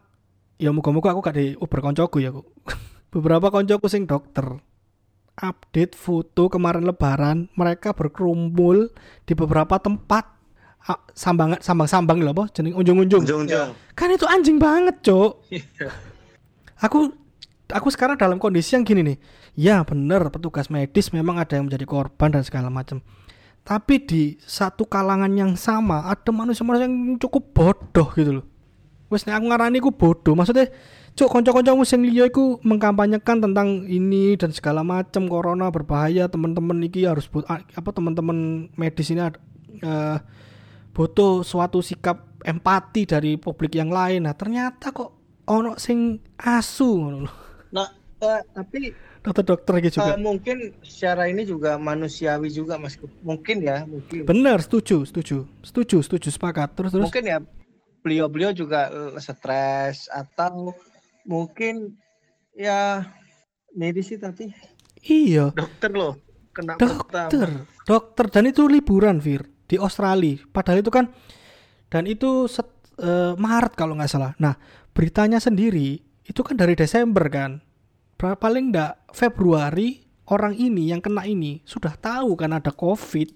ya 0.61 0.71
muka-muka 0.71 1.11
aku 1.11 1.21
gak 1.25 1.37
di 1.37 1.59
Uber 1.59 1.81
koncoku 1.83 2.23
ya, 2.23 2.31
aku. 2.31 2.47
Beberapa 3.19 3.51
koncoku 3.51 3.91
sing 3.91 4.07
dokter 4.07 4.47
update 5.41 5.97
foto 5.97 6.53
kemarin 6.53 6.85
lebaran 6.85 7.49
mereka 7.57 7.97
berkerumpul 7.97 8.93
di 9.25 9.33
beberapa 9.33 9.81
tempat 9.81 10.37
sambang 11.13 11.61
sambang 11.61 11.89
sambang 11.89 12.19
lho 12.21 12.33
apa 12.33 12.45
jeneng 12.57 12.77
unjung-unjung. 12.77 13.25
Unjung-unjung. 13.25 13.73
Kan 13.97 14.09
itu 14.13 14.25
anjing 14.25 14.57
banget, 14.57 14.97
Cuk. 15.05 15.45
Iya. 15.53 15.93
Aku 16.81 17.13
aku 17.69 17.89
sekarang 17.93 18.17
dalam 18.17 18.41
kondisi 18.41 18.77
yang 18.77 18.85
gini 18.85 19.05
nih. 19.05 19.19
Ya, 19.59 19.77
bener 19.85 20.33
petugas 20.33 20.73
medis 20.73 21.13
memang 21.13 21.37
ada 21.37 21.59
yang 21.59 21.69
menjadi 21.69 21.85
korban 21.85 22.33
dan 22.33 22.43
segala 22.47 22.73
macam. 22.73 23.05
Tapi 23.61 23.95
di 24.03 24.23
satu 24.43 24.89
kalangan 24.89 25.31
yang 25.31 25.53
sama 25.55 26.09
ada 26.09 26.31
manusia-manusia 26.33 26.89
yang 26.89 27.21
cukup 27.21 27.55
bodoh 27.55 28.09
gitu 28.17 28.43
loh. 28.43 28.47
Wes 29.11 29.27
nek 29.27 29.43
aku 29.43 29.47
ngarani 29.51 29.79
ku 29.83 29.91
bodoh. 29.91 30.39
Maksudnya 30.39 30.71
cuk 31.19 31.29
kanca-kancamu 31.29 31.83
sing 31.83 32.07
liya 32.07 32.31
iku 32.31 32.63
mengkampanyekan 32.63 33.43
tentang 33.43 33.85
ini 33.91 34.39
dan 34.39 34.55
segala 34.55 34.87
macam 34.87 35.27
corona 35.27 35.69
berbahaya, 35.69 36.31
teman-teman 36.31 36.79
iki 36.87 37.05
harus 37.05 37.27
but, 37.27 37.45
apa 37.51 37.91
teman-teman 37.91 38.71
medis 38.79 39.11
ini 39.11 39.27
eh, 39.83 40.19
butuh 40.95 41.43
suatu 41.43 41.83
sikap 41.83 42.31
empati 42.47 43.05
dari 43.05 43.37
publik 43.37 43.77
yang 43.77 43.91
lain. 43.91 44.25
Nah, 44.25 44.35
ternyata 44.39 44.95
kok 44.95 45.11
ono 45.51 45.77
sing 45.77 46.23
asu 46.39 46.89
ngono. 47.03 47.31
Nah, 47.75 47.89
eh, 48.21 48.41
tapi 48.53 48.93
Dokter-dokter 49.21 49.85
gitu 49.85 50.01
juga. 50.01 50.17
eh, 50.17 50.19
mungkin 50.19 50.57
secara 50.81 51.29
ini 51.29 51.45
juga 51.45 51.77
manusiawi 51.77 52.49
juga 52.49 52.81
Mas. 52.81 52.97
Mungkin 53.21 53.61
ya, 53.61 53.85
mungkin. 53.85 54.25
Bener, 54.25 54.65
setuju, 54.65 55.05
setuju. 55.05 55.45
Setuju, 55.61 56.01
setuju, 56.01 56.29
sepakat. 56.33 56.73
Terus 56.73 56.91
terus. 56.91 57.05
Mungkin 57.05 57.25
ya 57.29 57.39
beliau-beliau 58.01 58.57
juga 58.57 58.89
eh, 58.89 59.21
stres 59.21 60.09
atau 60.09 60.73
mungkin 61.25 62.01
ya 62.57 63.05
medis 63.77 64.09
sih 64.09 64.17
tadi 64.17 64.49
Iya, 65.01 65.53
dokter 65.53 65.93
loh 65.93 66.17
kena 66.53 66.77
pertama. 66.77 67.29
dokter. 67.29 67.49
Dokter 67.85 68.27
dan 68.29 68.45
itu 68.49 68.69
liburan, 68.69 69.21
Fir, 69.21 69.49
di 69.65 69.77
Australia. 69.77 70.41
Padahal 70.49 70.81
itu 70.81 70.89
kan 70.89 71.09
dan 71.89 72.05
itu 72.05 72.49
set- 72.49 72.85
eh, 72.97 73.33
Maret 73.37 73.77
kalau 73.77 73.97
nggak 73.97 74.09
salah. 74.09 74.33
Nah, 74.37 74.57
beritanya 74.93 75.41
sendiri 75.41 76.01
itu 76.25 76.41
kan 76.41 76.57
dari 76.57 76.73
Desember 76.73 77.29
kan. 77.29 77.61
Paling 78.21 78.69
nggak 78.69 79.17
Februari 79.17 80.05
orang 80.29 80.53
ini 80.53 80.93
yang 80.93 81.01
kena 81.01 81.25
ini 81.25 81.65
sudah 81.65 81.97
tahu 81.97 82.37
kan 82.37 82.53
ada 82.53 82.69
COVID 82.69 83.29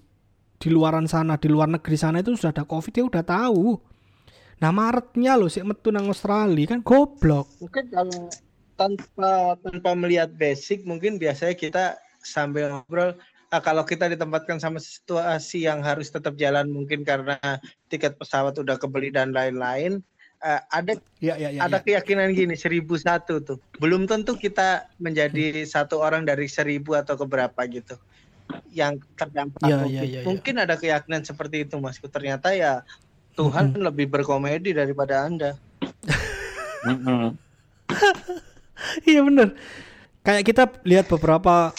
di 0.61 0.69
luaran 0.69 1.09
sana, 1.09 1.41
di 1.41 1.49
luar 1.49 1.67
negeri 1.67 1.97
sana 1.97 2.21
itu 2.21 2.37
sudah 2.37 2.53
ada 2.53 2.65
COVID 2.69 2.93
dia 2.93 3.05
udah 3.05 3.25
tahu. 3.25 3.81
Nah 4.61 4.71
Maretnya 4.71 5.35
loh 5.35 5.49
sih 5.49 5.65
metu 5.65 5.89
nang 5.89 6.05
Australia 6.07 6.69
kan 6.69 6.85
goblok. 6.85 7.49
Mungkin 7.59 7.85
kalau 7.89 8.29
tanpa 8.77 9.57
tanpa 9.59 9.91
melihat 9.97 10.31
basic 10.37 10.85
mungkin 10.85 11.17
biasanya 11.17 11.55
kita 11.57 11.83
sambil 12.21 12.69
ngobrol 12.69 13.15
ah, 13.51 13.61
kalau 13.63 13.87
kita 13.87 14.11
ditempatkan 14.11 14.59
sama 14.59 14.83
situasi 14.83 15.63
yang 15.63 15.79
harus 15.79 16.11
tetap 16.11 16.35
jalan 16.35 16.67
mungkin 16.67 17.07
karena 17.07 17.39
tiket 17.87 18.19
pesawat 18.19 18.55
udah 18.59 18.75
kebeli 18.75 19.15
dan 19.15 19.31
lain-lain 19.31 20.03
eh, 20.41 20.61
ada 20.71 20.93
Ya 21.21 21.35
ya 21.37 21.49
ya. 21.53 21.59
ada 21.65 21.79
keyakinan 21.83 22.31
gini 22.33 22.55
seribu 22.57 22.95
satu 22.97 23.43
tuh. 23.43 23.57
Belum 23.77 24.07
tentu 24.09 24.35
kita 24.35 24.87
menjadi 24.97 25.63
satu 25.67 25.99
orang 26.01 26.23
dari 26.25 26.49
seribu 26.49 26.95
atau 26.95 27.15
keberapa 27.19 27.57
gitu. 27.67 27.95
Yang 28.71 29.03
terdampak 29.17 29.59
Ya, 29.65 29.83
ya, 29.85 30.01
ya, 30.01 30.21
ya. 30.21 30.21
mungkin 30.25 30.55
ada 30.61 30.75
keyakinan 30.77 31.25
seperti 31.25 31.65
itu 31.65 31.75
masku 31.81 32.05
ternyata 32.07 32.53
ya 32.53 32.81
Tuhan 33.35 33.75
lebih 33.75 34.07
berkomedi 34.07 34.71
daripada 34.71 35.27
anda. 35.27 35.59
Iya 39.07 39.23
bener. 39.23 39.55
Kayak 40.25 40.43
kita 40.45 40.63
lihat 40.83 41.05
beberapa 41.07 41.71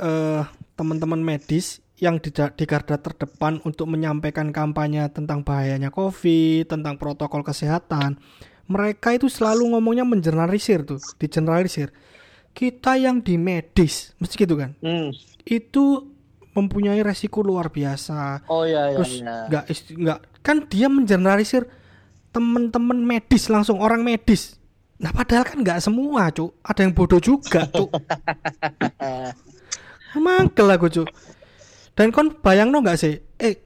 eh, 0.00 0.42
teman-teman 0.74 1.20
medis 1.20 1.81
yang 2.02 2.18
di, 2.18 2.34
di 2.34 2.64
garda 2.66 2.98
terdepan 2.98 3.62
untuk 3.62 3.86
menyampaikan 3.86 4.50
kampanye 4.50 5.06
tentang 5.14 5.46
bahayanya 5.46 5.94
COVID, 5.94 6.66
tentang 6.66 6.98
protokol 6.98 7.46
kesehatan. 7.46 8.18
Mereka 8.66 9.14
itu 9.14 9.30
selalu 9.30 9.70
ngomongnya 9.70 10.02
mengeneralisir 10.02 10.82
tuh, 10.82 10.98
digeneralisir. 11.22 11.94
Kita 12.50 12.98
yang 12.98 13.22
di 13.22 13.38
medis, 13.38 14.18
mesti 14.18 14.34
gitu 14.34 14.58
kan? 14.58 14.74
Hmm. 14.82 15.14
Itu 15.46 16.10
mempunyai 16.58 16.98
resiko 17.06 17.40
luar 17.40 17.70
biasa. 17.70 18.50
oh 18.50 18.66
ya 18.66 18.92
ya, 18.92 18.98
Terus 18.98 19.12
ya. 19.22 19.34
nggak 19.48 19.64
ist- 19.70 19.94
nggak 19.94 20.18
kan 20.42 20.56
dia 20.66 20.90
mengeneralisir 20.90 21.70
teman-teman 22.34 22.98
medis 22.98 23.46
langsung 23.46 23.78
orang 23.78 24.02
medis. 24.02 24.58
Nah 24.98 25.14
padahal 25.14 25.46
kan 25.46 25.62
nggak 25.62 25.78
semua 25.78 26.34
cuk, 26.34 26.50
ada 26.66 26.80
yang 26.82 26.92
bodoh 26.92 27.22
juga 27.22 27.62
cuk. 27.70 27.94
Mangkel 30.18 30.68
aku 30.68 30.90
cuk. 30.90 31.08
Dan 31.92 32.08
kon 32.08 32.32
bayang 32.40 32.72
nggak 32.72 32.98
sih, 32.98 33.20
eh 33.36 33.60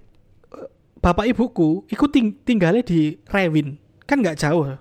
bapak 0.99 1.31
ibuku 1.31 1.87
ikut 1.87 2.11
ting 2.11 2.35
tinggalnya 2.43 2.83
di 2.83 3.15
Rewin, 3.31 3.79
kan 4.03 4.19
nggak 4.19 4.43
jauh. 4.43 4.75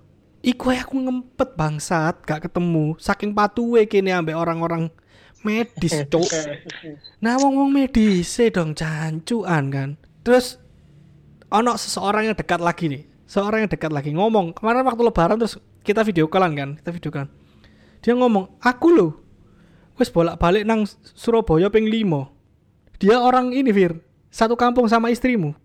Iku 0.46 0.70
aku 0.70 1.02
ngempet 1.02 1.58
bangsat, 1.58 2.22
gak 2.22 2.46
ketemu. 2.46 2.94
Saking 3.02 3.34
patuwe 3.34 3.90
kene 3.90 4.14
ambek 4.14 4.38
orang-orang 4.38 4.94
medis 5.42 6.06
cuk. 6.06 6.30
Nah 7.18 7.42
wong-wong 7.42 7.74
medis 7.74 8.38
dong 8.54 8.78
cancuan 8.78 9.74
kan. 9.74 9.90
Terus 10.22 10.62
ono 11.50 11.74
seseorang 11.74 12.30
yang 12.30 12.38
dekat 12.38 12.62
lagi 12.62 12.86
nih. 12.94 13.10
Seorang 13.26 13.66
yang 13.66 13.72
dekat 13.74 13.90
lagi 13.90 14.14
ngomong. 14.14 14.54
Kemarin 14.54 14.86
waktu 14.86 15.02
lebaran 15.02 15.42
terus 15.42 15.58
kita 15.82 16.06
video 16.06 16.30
callan 16.30 16.54
kan, 16.54 16.70
kita 16.78 16.94
video 16.94 17.10
callan. 17.10 17.30
Dia 18.06 18.14
ngomong, 18.14 18.62
"Aku 18.62 18.94
loh 18.94 19.18
wis 19.98 20.14
bolak-balik 20.14 20.62
nang 20.62 20.86
Surabaya 21.18 21.74
ping 21.74 21.90
limo. 21.90 22.35
Dia 23.00 23.20
orang 23.20 23.52
ini, 23.52 23.72
Fir. 23.72 24.00
Satu 24.32 24.60
kampung 24.60 24.88
sama 24.92 25.12
istrimu. 25.12 25.56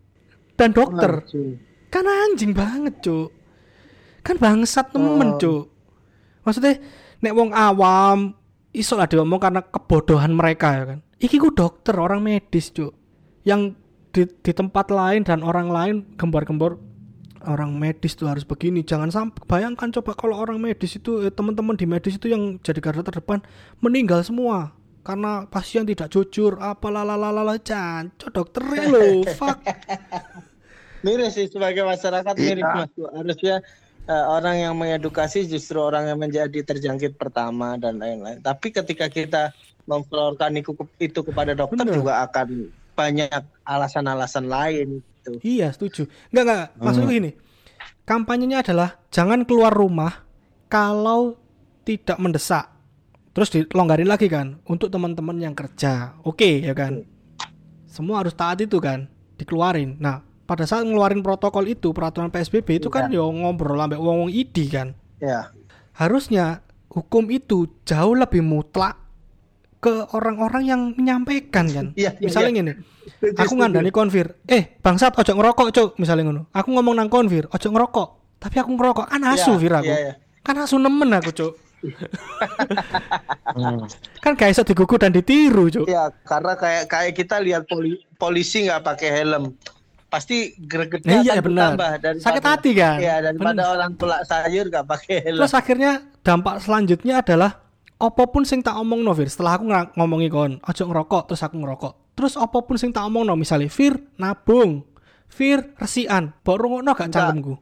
Dan 0.54 0.70
dokter. 0.70 1.26
Kan 1.90 2.04
anjing 2.06 2.54
banget, 2.54 3.02
Cuk. 3.02 3.34
Kan 4.22 4.36
bangsat 4.38 4.94
temen, 4.94 5.34
Oh. 5.34 5.38
Cuk. 5.40 5.64
Maksudnya 6.46 6.78
nek 7.20 7.34
wong 7.36 7.50
awam 7.52 8.32
iso 8.70 8.96
lah 8.96 9.10
diomong 9.10 9.40
karena 9.42 9.60
kebodohan 9.64 10.32
mereka 10.32 10.68
ya 10.72 10.84
kan. 10.94 10.98
Iki 11.20 11.36
ku 11.36 11.50
dokter, 11.50 11.96
orang 11.98 12.22
medis, 12.22 12.70
Cuk. 12.70 12.94
Yang 13.42 13.74
di, 14.14 14.26
di 14.26 14.52
tempat 14.54 14.90
lain 14.90 15.22
dan 15.26 15.42
orang 15.42 15.70
lain 15.70 15.94
gembar-gembor 16.18 16.78
orang 17.46 17.72
medis 17.72 18.12
tuh 18.18 18.28
harus 18.28 18.44
begini. 18.44 18.84
Jangan 18.84 19.08
sampai 19.08 19.40
bayangkan 19.48 19.88
coba 20.00 20.12
kalau 20.12 20.36
orang 20.36 20.60
medis 20.60 20.98
itu 20.98 21.24
eh, 21.24 21.32
teman-teman 21.32 21.78
di 21.78 21.88
medis 21.88 22.20
itu 22.20 22.28
yang 22.28 22.60
jadi 22.60 22.78
garda 22.82 23.06
terdepan 23.06 23.40
meninggal 23.80 24.20
semua 24.20 24.76
karena 25.00 25.48
pasien 25.48 25.84
tidak 25.84 26.08
jujur 26.08 26.60
apalah 26.60 27.02
lalalala 27.02 27.56
canco 27.58 28.28
dokter 28.28 28.60
lo 28.64 29.24
fuck 29.40 29.58
mirip 31.00 31.32
sih 31.32 31.48
sebagai 31.48 31.84
masyarakat 31.84 32.34
Iya. 32.36 32.44
mirip 32.52 32.66
mas 32.68 32.92
harusnya 32.92 33.56
eh, 34.04 34.24
orang 34.28 34.56
yang 34.60 34.74
mengedukasi 34.76 35.48
justru 35.48 35.80
orang 35.80 36.12
yang 36.12 36.18
menjadi 36.20 36.60
terjangkit 36.60 37.16
pertama 37.16 37.80
dan 37.80 37.96
lain-lain 37.96 38.40
tapi 38.40 38.68
ketika 38.68 39.08
kita 39.08 39.56
memflorkan 39.88 40.54
itu, 40.54 40.76
itu 41.00 41.20
kepada 41.24 41.56
dokter 41.56 41.82
Bener. 41.82 41.96
juga 41.96 42.12
akan 42.28 42.68
banyak 42.92 43.42
alasan-alasan 43.64 44.44
lain 44.46 45.00
gitu 45.00 45.32
Iya 45.40 45.68
setuju. 45.72 46.08
Enggak 46.32 46.44
enggak. 46.44 46.66
Maksudku 46.80 47.10
gini. 47.12 47.30
Kampanyenya 48.04 48.64
adalah 48.64 48.96
jangan 49.12 49.44
keluar 49.44 49.68
rumah 49.68 50.24
kalau 50.66 51.36
tidak 51.84 52.16
mendesak. 52.16 52.72
Terus 53.30 53.48
dilonggarin 53.54 54.10
lagi 54.10 54.26
kan 54.26 54.58
untuk 54.66 54.90
teman-teman 54.90 55.38
yang 55.38 55.54
kerja. 55.54 56.18
Oke 56.26 56.62
ya 56.62 56.74
kan. 56.74 57.06
Semua 57.86 58.22
harus 58.22 58.34
taat 58.34 58.58
itu 58.62 58.78
kan. 58.82 59.06
Dikeluarin. 59.38 59.98
Nah 60.02 60.26
pada 60.50 60.66
saat 60.66 60.82
ngeluarin 60.82 61.22
protokol 61.22 61.70
itu 61.70 61.94
peraturan 61.94 62.26
PSBB 62.26 62.82
itu 62.82 62.90
kan 62.90 63.06
yo 63.06 63.30
ngobrol 63.30 63.78
sampai 63.78 63.98
wong 64.02 64.26
wong 64.26 64.30
ID 64.34 64.56
kan. 64.66 64.98
ya 65.22 65.54
Harusnya 65.94 66.66
hukum 66.90 67.30
itu 67.30 67.70
jauh 67.86 68.18
lebih 68.18 68.42
mutlak 68.42 68.98
ke 69.80 70.10
orang-orang 70.12 70.62
yang 70.66 70.80
menyampaikan 70.92 71.64
kan. 71.70 71.86
Iya, 71.96 72.12
iya, 72.20 72.26
Misalnya 72.28 72.50
iya. 72.52 72.58
gini, 72.60 72.72
aku 73.32 73.52
ngandani 73.56 73.88
konfir, 73.88 74.36
eh 74.44 74.76
bangsat 74.84 75.16
ojo 75.16 75.32
ngerokok 75.32 75.68
cuk, 75.72 75.90
misalnya 75.96 76.28
ngono. 76.28 76.42
Aku 76.52 76.68
ngomong 76.76 77.00
nang 77.00 77.08
konfir, 77.08 77.48
ojo 77.48 77.68
ngerokok, 77.72 78.08
tapi 78.36 78.60
aku 78.60 78.76
ngerokok 78.76 79.06
kan 79.08 79.22
asu 79.32 79.56
Iya, 79.56 79.60
Fir 79.60 79.72
aku. 79.72 79.88
iya, 79.88 79.96
iya. 80.04 80.14
Kan 80.44 80.60
asu 80.60 80.76
nemen 80.76 81.08
aku 81.16 81.32
cuk. 81.32 81.52
Kan 84.20 84.32
gak 84.34 84.50
iso 84.50 84.62
digugu 84.62 84.96
dan 84.96 85.10
ditiru 85.10 85.68
cuk. 85.68 85.86
ya 85.86 86.12
karena 86.22 86.52
kayak 86.54 86.84
kayak 86.86 87.12
kita 87.14 87.36
lihat 87.38 87.64
poli- 87.64 88.04
polisi 88.14 88.64
nggak 88.64 88.84
pakai 88.84 89.08
helm 89.14 89.56
pasti 90.06 90.58
gregetnya 90.58 91.22
Iya, 91.22 91.38
akan 91.38 91.44
benar. 91.46 91.70
bertambah 91.70 91.90
daripada- 92.02 92.24
Sakit 92.26 92.44
hati 92.44 92.70
kan? 92.74 92.96
Iya, 92.98 93.14
daripada 93.22 93.46
Benar. 93.54 93.66
orang 93.70 93.90
pelak 93.94 94.22
sayur 94.26 94.64
nggak 94.66 94.86
pakai 94.88 95.16
helm 95.22 95.38
Terus 95.38 95.54
akhirnya 95.54 95.92
dampak 96.20 96.54
selanjutnya 96.58 97.14
adalah 97.16 97.50
apa 97.94 98.22
pun 98.26 98.42
sing 98.42 98.58
tak 98.58 98.74
omong 98.74 99.00
no 99.00 99.12
Fir, 99.12 99.28
setelah 99.28 99.54
aku 99.54 99.68
ngomongi 99.94 100.26
kon, 100.26 100.56
ojo 100.58 100.82
ngerokok, 100.82 101.22
terus 101.28 101.44
aku 101.44 101.52
ngerokok. 101.54 101.92
Terus 102.16 102.32
apa 102.34 102.58
pun 102.58 102.74
sing 102.74 102.90
tak 102.90 103.04
omong 103.04 103.22
no, 103.22 103.36
misalnya 103.36 103.68
Fir 103.68 104.00
nabung, 104.16 104.82
Fir 105.28 105.76
resian, 105.76 106.32
mbok 106.34 106.56
rungokno 106.58 106.90
gak 106.90 107.12
cangkemku. 107.12 107.54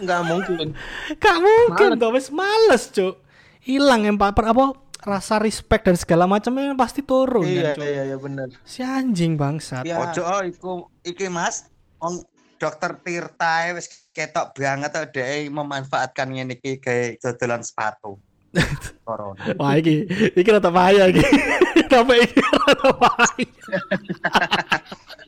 nggak 0.00 0.20
mungkin 0.24 0.66
Gak 1.22 1.36
mungkin 1.36 1.88
toh, 1.96 2.10
wis 2.10 2.30
males, 2.30 2.86
Cuk. 2.88 3.18
Hilang 3.60 4.08
empat 4.08 4.40
apa 4.40 4.72
rasa 5.00 5.40
respect 5.40 5.88
dan 5.88 5.96
segala 5.96 6.28
macamnya 6.28 6.76
pasti 6.76 7.00
turun 7.00 7.48
iya 7.48 7.72
kan, 7.72 7.84
iya 7.88 8.02
iya 8.12 8.16
benar 8.20 8.52
Si 8.68 8.84
anjing 8.84 9.40
bangsat. 9.40 9.88
Ya. 9.88 9.96
Ojo 9.96 10.20
oh, 10.24 10.42
iku 10.44 10.72
iki 11.04 11.28
Mas. 11.32 11.68
Wong 12.00 12.24
dokter 12.60 12.96
Tirta 13.00 13.72
wis 13.72 14.08
ketok 14.12 14.52
banget 14.56 14.92
tuh 14.92 15.08
dhek 15.08 15.48
memanfaatkan 15.48 16.28
ngene 16.28 16.60
iki 16.60 16.80
gawe 16.80 17.16
dodolan 17.20 17.64
sepatu. 17.64 18.20
Corona. 19.06 19.40
Wah 19.56 19.76
iki 19.80 20.04
iki 20.36 20.48
rada 20.48 20.68
bahaya 20.68 21.08
iki. 21.08 21.24
Kenapa 21.88 22.12
iki 22.16 22.40
rada 22.40 22.90
bahaya? 22.96 23.78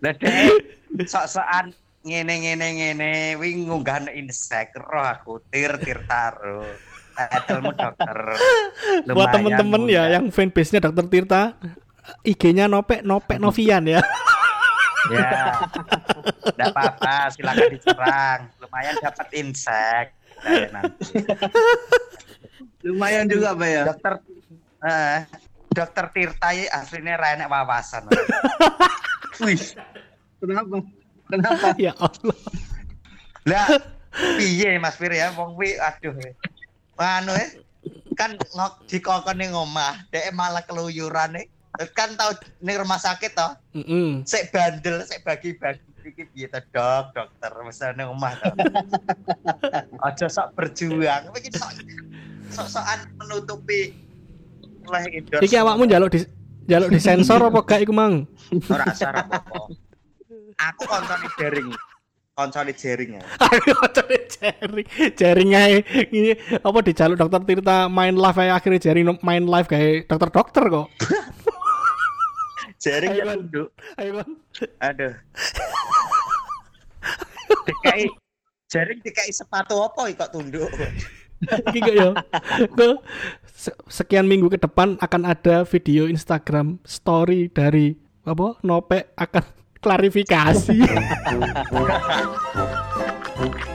Lah 0.04 0.14
sok-sokan 1.08 1.72
ngene 2.04 2.34
ngene 2.44 2.66
ngene 2.76 3.12
wing 3.40 3.68
ngunggah 3.68 4.10
insek 4.12 4.76
roh 4.76 5.06
aku 5.06 5.40
tir 5.48 5.76
tirta 5.80 6.36
ro. 6.36 6.66
Titelmu 7.12 7.72
dokter. 7.76 8.18
Buat 9.06 9.28
Lumayan, 9.30 9.32
temen-temen 9.34 9.82
ya 9.88 10.02
yang 10.18 10.24
fanbase-nya 10.32 10.80
Dokter 10.82 11.06
Tirta 11.08 11.42
IG-nya 12.26 12.66
Nopek 12.66 13.06
Nopek 13.06 13.38
Novian 13.42 13.84
ya. 13.86 14.00
Ya. 15.10 15.58
Enggak 16.54 16.68
apa-apa, 16.74 17.14
silakan 17.34 17.66
diserang. 17.74 18.40
Lumayan 18.62 18.94
dapat 19.02 19.28
insek. 19.34 20.06
Nah, 20.42 20.82
nanti. 20.82 21.18
Lumayan 22.86 23.26
juga 23.30 23.54
Pak 23.54 23.68
ya. 23.68 23.82
Dokter 23.86 24.14
eh, 24.82 25.18
Dokter 25.72 26.04
Tirta 26.12 26.48
ini 26.54 26.66
aslinya 26.68 27.14
ra 27.18 27.28
enek 27.34 27.48
wawasan. 27.50 28.10
Wih. 29.42 29.62
Kenapa? 30.42 30.76
Kenapa? 31.30 31.66
ya 31.78 31.94
Allah. 31.96 32.38
Lah, 33.46 33.66
piye 34.38 34.78
Mas 34.78 34.98
Fir 34.98 35.14
ya? 35.14 35.32
Wong 35.34 35.56
aduh. 35.58 36.14
Anu 37.02 37.34
eh 37.34 37.50
kan 38.14 38.38
ngok 38.38 38.86
dikokon 38.86 39.36
ning 39.40 39.50
omah, 39.56 40.06
dhek 40.14 40.30
malah 40.36 40.62
keluyuran 40.62 41.34
nih. 41.34 41.46
Kan 41.96 42.14
tau 42.14 42.30
ning 42.60 42.76
rumah 42.78 43.00
sakit 43.00 43.32
toh, 43.32 43.52
Mm-mm. 43.72 44.22
sik 44.28 44.52
bandel, 44.52 45.00
sik 45.08 45.24
bagi-bagi 45.24 45.80
iki 46.04 46.28
piye 46.30 46.46
to, 46.50 46.60
Dok, 46.70 47.14
dokter 47.16 47.52
wis 47.64 47.80
ning 47.96 48.06
omah 48.06 48.36
to. 48.38 48.52
Aja 50.06 50.26
sok 50.28 50.54
berjuang, 50.54 51.32
iki 51.34 51.50
sok 51.56 51.72
sok-sokan 52.52 53.08
menutupi 53.16 53.96
oleh 54.86 55.02
endorse. 55.16 55.42
Iki 55.42 55.56
awakmu 55.58 55.88
njaluk 55.88 56.12
di 56.12 56.20
njaluk 56.68 56.92
disensor 56.92 57.40
apa 57.40 57.60
gak 57.64 57.80
iku 57.88 57.92
mang? 57.96 58.28
ora 58.68 58.84
asar 58.92 59.16
apa-apa. 59.16 59.72
Aku 60.70 60.82
koncone 60.84 61.26
jaring. 61.40 61.72
Koncone 62.32 62.72
jaring 62.72 63.20
ya. 63.20 63.22
Jaring. 64.32 64.86
Jaring 65.20 65.50
ae 65.52 65.84
ini 66.08 66.32
apa 66.64 66.78
dijaluk 66.80 67.20
Dokter 67.20 67.44
Tirta 67.44 67.92
main 67.92 68.16
live 68.16 68.38
ae 68.40 68.48
akhirnya 68.48 68.80
jaring 68.80 69.04
main 69.20 69.44
live 69.44 69.68
kayak 69.68 70.08
dokter-dokter 70.08 70.64
kok. 70.72 70.88
Jaring 72.84 73.12
ya 73.12 73.24
tunduk. 73.36 73.68
Ayo. 74.00 74.24
Aduh. 74.80 75.12
dikai 77.68 78.10
jaring 78.72 78.98
dikai 79.04 79.28
sepatu 79.28 79.76
apa 79.84 80.08
kok 80.16 80.32
tunduk? 80.32 80.72
Iki 81.68 81.78
kok 81.84 81.94
ya. 81.94 82.10
Se- 83.44 83.76
sekian 83.92 84.24
minggu 84.24 84.48
ke 84.48 84.56
depan 84.56 84.96
akan 85.04 85.22
ada 85.28 85.68
video 85.68 86.08
Instagram 86.08 86.80
story 86.88 87.52
dari 87.52 87.92
apa 88.24 88.56
Nopek 88.64 89.12
akan 89.20 89.61
klarifikasi. 89.82 90.78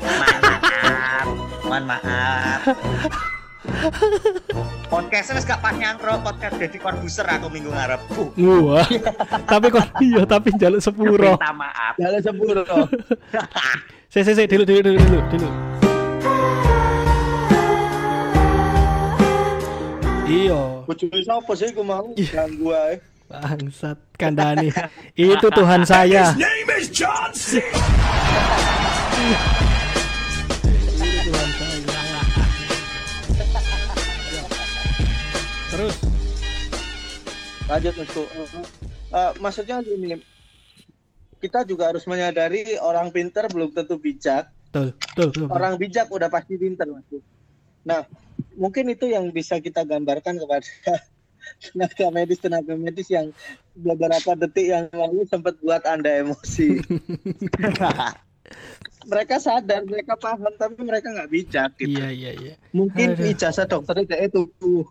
maaf. 0.07 1.27
Mohon 1.67 1.83
maaf. 1.83 2.61
Podcast 4.87 5.35
wis 5.35 5.43
gak 5.43 5.59
pas 5.59 5.75
nyangkro 5.75 6.23
podcast 6.23 6.55
Deddy 6.55 6.79
Corbuzier 6.79 7.27
aku 7.27 7.51
minggu 7.51 7.67
ngarep. 7.67 7.99
Wah. 8.39 8.87
tapi 9.43 9.67
kok 9.67 9.83
iya 9.99 10.23
tapi 10.23 10.55
njaluk 10.55 10.79
sepuro. 10.79 11.35
minta 11.35 11.51
maaf. 11.51 11.93
Jalan 11.99 12.21
sepuluh. 12.23 12.63
Se 14.07 14.23
se 14.23 14.31
se 14.31 14.47
dulu 14.47 14.63
dulu 14.63 14.79
dulu 14.87 14.97
dulu 15.03 15.19
dulu. 15.35 15.49
Iya, 20.27 20.83
Bojone 20.87 21.19
sapa 21.27 21.51
sih 21.59 21.75
ku 21.75 21.83
mau 21.83 22.07
ganggu 22.15 22.71
ae. 22.71 23.03
Bangsat 23.27 23.99
kandani. 24.15 24.71
Itu 25.13 25.47
Tuhan 25.51 25.83
saya. 25.83 26.31
Itu 26.33 26.47
Tuhan 31.27 31.49
saya. 31.51 31.87
Terus 35.67 35.95
Lanjut 37.67 37.93
Masku. 37.99 38.23
Eh, 39.11 39.31
maksudnya 39.43 39.83
gini, 39.83 40.23
kita 41.43 41.67
juga 41.67 41.91
harus 41.91 42.07
menyadari 42.07 42.79
orang 42.79 43.11
pinter 43.11 43.51
belum 43.51 43.75
tentu 43.75 43.99
bijak. 43.99 44.47
betul, 44.71 44.95
betul, 44.95 45.27
betul. 45.35 45.47
Orang 45.51 45.75
bijak 45.75 46.07
udah 46.07 46.31
pasti 46.31 46.55
pinter 46.55 46.87
Masku. 46.87 47.19
Nah, 47.83 48.07
mungkin 48.55 48.87
itu 48.87 49.11
yang 49.11 49.27
bisa 49.35 49.59
kita 49.59 49.83
gambarkan 49.83 50.39
kepada 50.39 50.63
tenaga 51.61 52.05
medis 52.13 52.39
tenaga 52.39 52.73
medis 52.75 53.09
yang 53.09 53.33
beberapa 53.77 54.35
detik 54.35 54.67
yang 54.71 54.89
lalu 54.93 55.25
sempat 55.29 55.55
buat 55.61 55.85
anda 55.85 56.09
emosi. 56.23 56.79
mereka 59.07 59.39
sadar, 59.39 59.87
mereka 59.87 60.19
paham, 60.19 60.51
tapi 60.59 60.83
mereka 60.83 61.07
nggak 61.11 61.31
bijak. 61.31 61.71
Gitu. 61.79 61.95
Iya, 61.95 62.07
iya, 62.11 62.31
iya. 62.35 62.53
Mungkin 62.75 63.15
Aduh. 63.15 63.31
ijazah 63.31 63.67
dokternya 63.67 64.17
itu 64.19 64.51
tuh. 64.59 64.83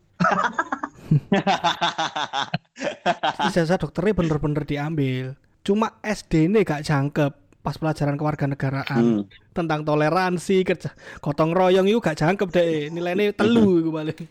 Ijazah 3.52 3.76
dokternya 3.76 4.16
bener-bener 4.16 4.64
diambil. 4.64 5.36
Cuma 5.60 6.00
SD 6.00 6.48
ini 6.48 6.62
gak 6.62 6.86
jangkep 6.86 7.32
pas 7.66 7.74
pelajaran 7.74 8.14
kewarganegaraan 8.14 9.26
tentang 9.50 9.82
toleransi 9.82 10.62
kerja 10.62 10.94
gotong 11.18 11.50
royong 11.50 11.90
itu 11.90 11.98
gak 11.98 12.14
jangkep 12.14 12.46
deh 12.54 12.94
nilainya 12.94 13.34
telu 13.34 13.82
iku 13.82 13.90
paling 13.90 14.14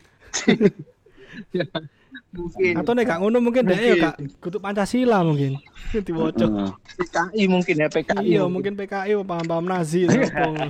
Mungkin 2.36 2.74
atau 2.76 2.92
nih 2.92 3.04
gak 3.08 3.18
ngono 3.24 3.38
mungkin 3.40 3.64
deh 3.64 3.80
ya 3.80 3.94
gak 3.96 4.16
kutuk 4.44 4.60
pancasila 4.60 5.24
mungkin 5.24 5.56
diwacok 6.06 6.50
PKI 7.00 7.42
mungkin 7.48 7.74
ya 7.80 7.88
PKI. 7.88 8.24
iya 8.28 8.42
mungkin 8.44 8.76
PKI 8.76 9.16
paham-paham 9.24 9.66
Nazi 9.66 10.04
apa. 10.08 10.68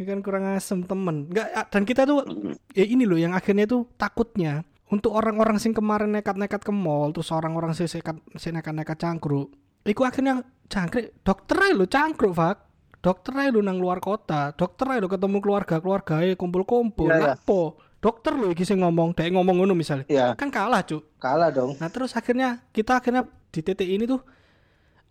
ini 0.00 0.04
kan 0.08 0.18
kurang 0.24 0.44
asem 0.56 0.82
temen 0.88 1.28
nggak 1.28 1.46
ah, 1.52 1.66
dan 1.68 1.84
kita 1.84 2.08
tuh 2.08 2.24
ya 2.72 2.84
ini 2.88 3.04
loh 3.04 3.20
yang 3.20 3.36
akhirnya 3.36 3.68
tuh 3.68 3.84
takutnya 4.00 4.64
untuk 4.88 5.12
orang-orang 5.12 5.56
sing 5.60 5.76
kemarin 5.76 6.12
nekat-nekat 6.12 6.64
ke 6.64 6.72
mall 6.72 7.12
terus 7.12 7.28
orang-orang 7.32 7.76
sing 7.76 7.88
nekat 7.88 8.16
sing 8.40 8.52
nekat-nekat 8.56 8.96
cangkruk 8.96 9.52
iku 9.84 10.08
akhirnya 10.08 10.40
cangkrik 10.72 11.20
dokter 11.20 11.76
lo 11.76 11.84
cangkruk 11.84 12.32
fak 12.32 12.56
dokter 13.02 13.34
lo 13.52 13.60
nang 13.60 13.76
luar 13.76 14.00
kota 14.00 14.56
dokter 14.56 14.88
lo 14.96 15.08
ketemu 15.10 15.38
keluarga 15.42 15.76
keluarga 15.82 16.22
kumpul-kumpul 16.38 17.10
Iya, 17.10 17.18
iya. 17.18 17.28
Lapo? 17.36 17.76
Dokter 18.02 18.34
lo 18.34 18.50
iki 18.50 18.66
sing 18.66 18.82
ngomong 18.82 19.14
dek 19.14 19.30
ngomong 19.30 19.62
ngono 19.62 19.78
misalnya. 19.78 20.04
Ya, 20.10 20.34
kan 20.34 20.50
kalah 20.50 20.82
cuk. 20.82 21.06
Kalah 21.22 21.54
dong. 21.54 21.78
Nah 21.78 21.86
terus 21.86 22.10
akhirnya 22.18 22.58
kita 22.74 22.98
akhirnya 22.98 23.30
di 23.54 23.62
titik 23.62 23.86
ini 23.86 24.10
tuh 24.10 24.18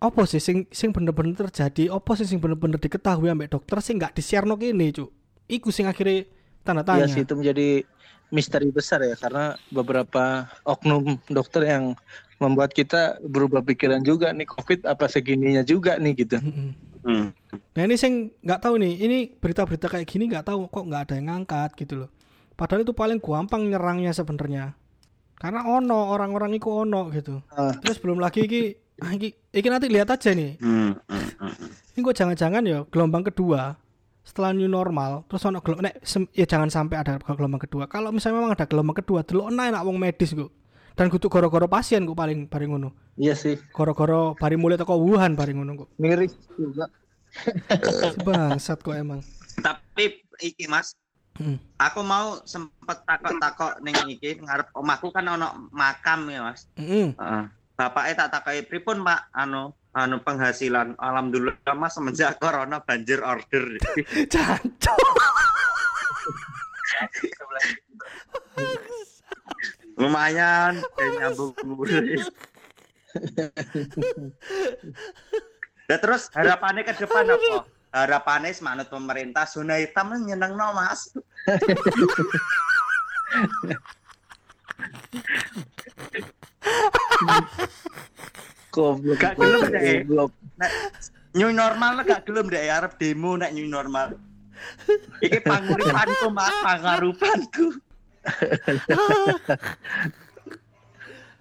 apa 0.03 0.27
sih 0.27 0.43
sing 0.43 0.67
sing 0.67 0.91
bener-bener 0.91 1.33
terjadi 1.39 1.95
apa 1.95 2.11
sih 2.19 2.27
sing 2.27 2.43
bener-bener 2.43 2.75
diketahui 2.75 3.31
ambek 3.31 3.55
dokter 3.55 3.79
sing 3.79 3.95
nggak 3.95 4.11
disiarno 4.19 4.59
kene 4.59 4.91
cuk. 4.91 5.09
Iku 5.47 5.71
sing 5.71 5.87
akhirnya 5.87 6.27
tanda 6.67 6.83
tanya. 6.83 7.07
Iya 7.07 7.15
sih 7.15 7.23
itu 7.23 7.33
menjadi 7.39 7.87
misteri 8.31 8.67
besar 8.75 8.99
ya 9.07 9.15
karena 9.15 9.55
beberapa 9.71 10.51
oknum 10.67 11.15
dokter 11.31 11.67
yang 11.67 11.95
membuat 12.43 12.75
kita 12.75 13.19
berubah 13.23 13.63
pikiran 13.63 14.03
juga 14.03 14.35
nih 14.35 14.47
COVID 14.47 14.87
apa 14.87 15.07
segininya 15.07 15.63
juga 15.63 15.95
nih 15.95 16.13
gitu. 16.27 16.39
Hmm. 17.01 17.33
nah 17.73 17.81
ini 17.81 17.97
sing 17.97 18.29
nggak 18.45 18.61
tahu 18.61 18.77
nih 18.77 18.93
ini 19.01 19.17
berita-berita 19.33 19.89
kayak 19.89 20.05
gini 20.05 20.29
nggak 20.29 20.45
tahu 20.45 20.69
kok 20.69 20.85
nggak 20.85 21.01
ada 21.09 21.13
yang 21.17 21.33
ngangkat 21.33 21.73
gitu 21.73 22.05
loh 22.05 22.09
padahal 22.61 22.85
itu 22.85 22.93
paling 22.93 23.17
gampang 23.17 23.65
nyerangnya 23.65 24.13
sebenarnya 24.13 24.77
karena 25.33 25.65
ono 25.65 26.13
orang-orang 26.13 26.53
itu 26.53 26.69
ono 26.69 27.09
gitu 27.09 27.41
Ah. 27.49 27.73
terus 27.75 27.97
belum 27.97 28.17
lagi 28.17 28.45
iki 28.45 28.61
ah, 28.99 29.09
iki, 29.09 29.33
iki 29.49 29.67
nanti 29.67 29.89
lihat 29.89 30.11
aja 30.11 30.29
nih 30.31 30.61
Hmm. 30.61 30.93
Hmm. 31.01 31.29
hmm. 31.41 31.69
ini 31.91 31.99
kok 31.99 32.13
jangan-jangan 32.15 32.61
ya 32.61 32.85
gelombang 32.85 33.25
kedua 33.25 33.73
setelah 34.21 34.53
new 34.53 34.69
normal 34.69 35.25
terus 35.25 35.41
ono 35.43 35.57
gelo- 35.59 35.81
nek 35.81 35.97
sem- 35.99 36.29
ya 36.31 36.45
jangan 36.45 36.69
sampai 36.69 36.95
ada 36.95 37.17
gelombang 37.17 37.57
kedua 37.59 37.89
kalau 37.89 38.13
misalnya 38.13 38.37
memang 38.37 38.53
ada 38.53 38.63
gelombang 38.63 38.93
kedua 38.95 39.25
delok 39.25 39.49
enak 39.49 39.81
wong 39.81 39.97
medis 39.97 40.29
kok 40.31 40.53
dan 40.93 41.09
kudu 41.09 41.25
goro-goro 41.25 41.65
pasien 41.65 42.05
kok 42.05 42.13
paling 42.13 42.45
paling 42.45 42.69
ngono 42.69 42.93
Iya 43.13 43.33
sih, 43.33 43.57
goro-goro 43.71 44.33
bari 44.33 44.55
mulai 44.55 44.75
teko 44.75 44.93
Wuhan 44.95 45.33
paling 45.33 45.57
ngono 45.57 45.71
kok 45.75 45.89
miris 45.97 46.31
juga. 46.53 46.85
bangsat 48.21 48.79
kok 48.79 48.93
emang 48.93 49.21
Tapi 49.57 50.19
iki 50.39 50.65
Mas, 50.65 50.93
Hmm. 51.41 51.57
aku 51.81 52.05
mau 52.05 52.37
sempet 52.45 53.01
takok-takok 53.01 53.81
ning 53.81 53.97
iki 54.13 54.37
ngarep 54.45 54.69
omahku 54.77 55.09
kan 55.09 55.25
ono 55.25 55.73
makam 55.73 56.29
ya 56.29 56.45
Mas. 56.45 56.69
Mm-mm. 56.77 57.17
Heeh. 57.17 57.43
Bapaknya 57.73 58.13
tak 58.13 58.29
takoki 58.37 58.61
pripun 58.69 59.01
Pak 59.01 59.33
anu 59.33 59.73
anu 59.97 60.21
penghasilan 60.21 60.93
alhamdulillah 61.01 61.73
Mas 61.73 61.97
semenjak 61.97 62.37
corona 62.37 62.77
banjir 62.85 63.25
order. 63.25 63.73
Jancuk. 64.33 65.01
Lumayan 69.97 70.77
kayak 70.93 71.11
nyambung 71.17 71.57
Nah 75.89 75.97
terus 76.05 76.29
harapannya 76.31 76.85
ke 76.85 76.93
depan 77.01 77.27
apa? 77.27 77.80
Harapannya 77.91 78.55
manut 78.63 78.87
pemerintah 78.87 79.43
zona 79.43 79.79
hitam 79.79 80.15
nyeneng 80.15 80.55
no 80.55 80.67
mas 80.75 81.11
Goblok. 88.71 89.19
Gak 89.19 89.35
gelem 89.35 89.67
deh. 89.67 90.07
Goblok. 90.07 90.31
nek 90.55 90.71
new 91.35 91.51
normal 91.51 92.03
gak 92.07 92.23
gelem 92.27 92.47
deh 92.47 92.71
arep 92.71 92.95
demo 92.99 93.35
nek 93.35 93.51
new 93.51 93.67
normal 93.67 94.15
iki 95.25 95.39
panguripanku 95.41 96.27
mas 96.31 96.55
pangarupanku 96.63 97.67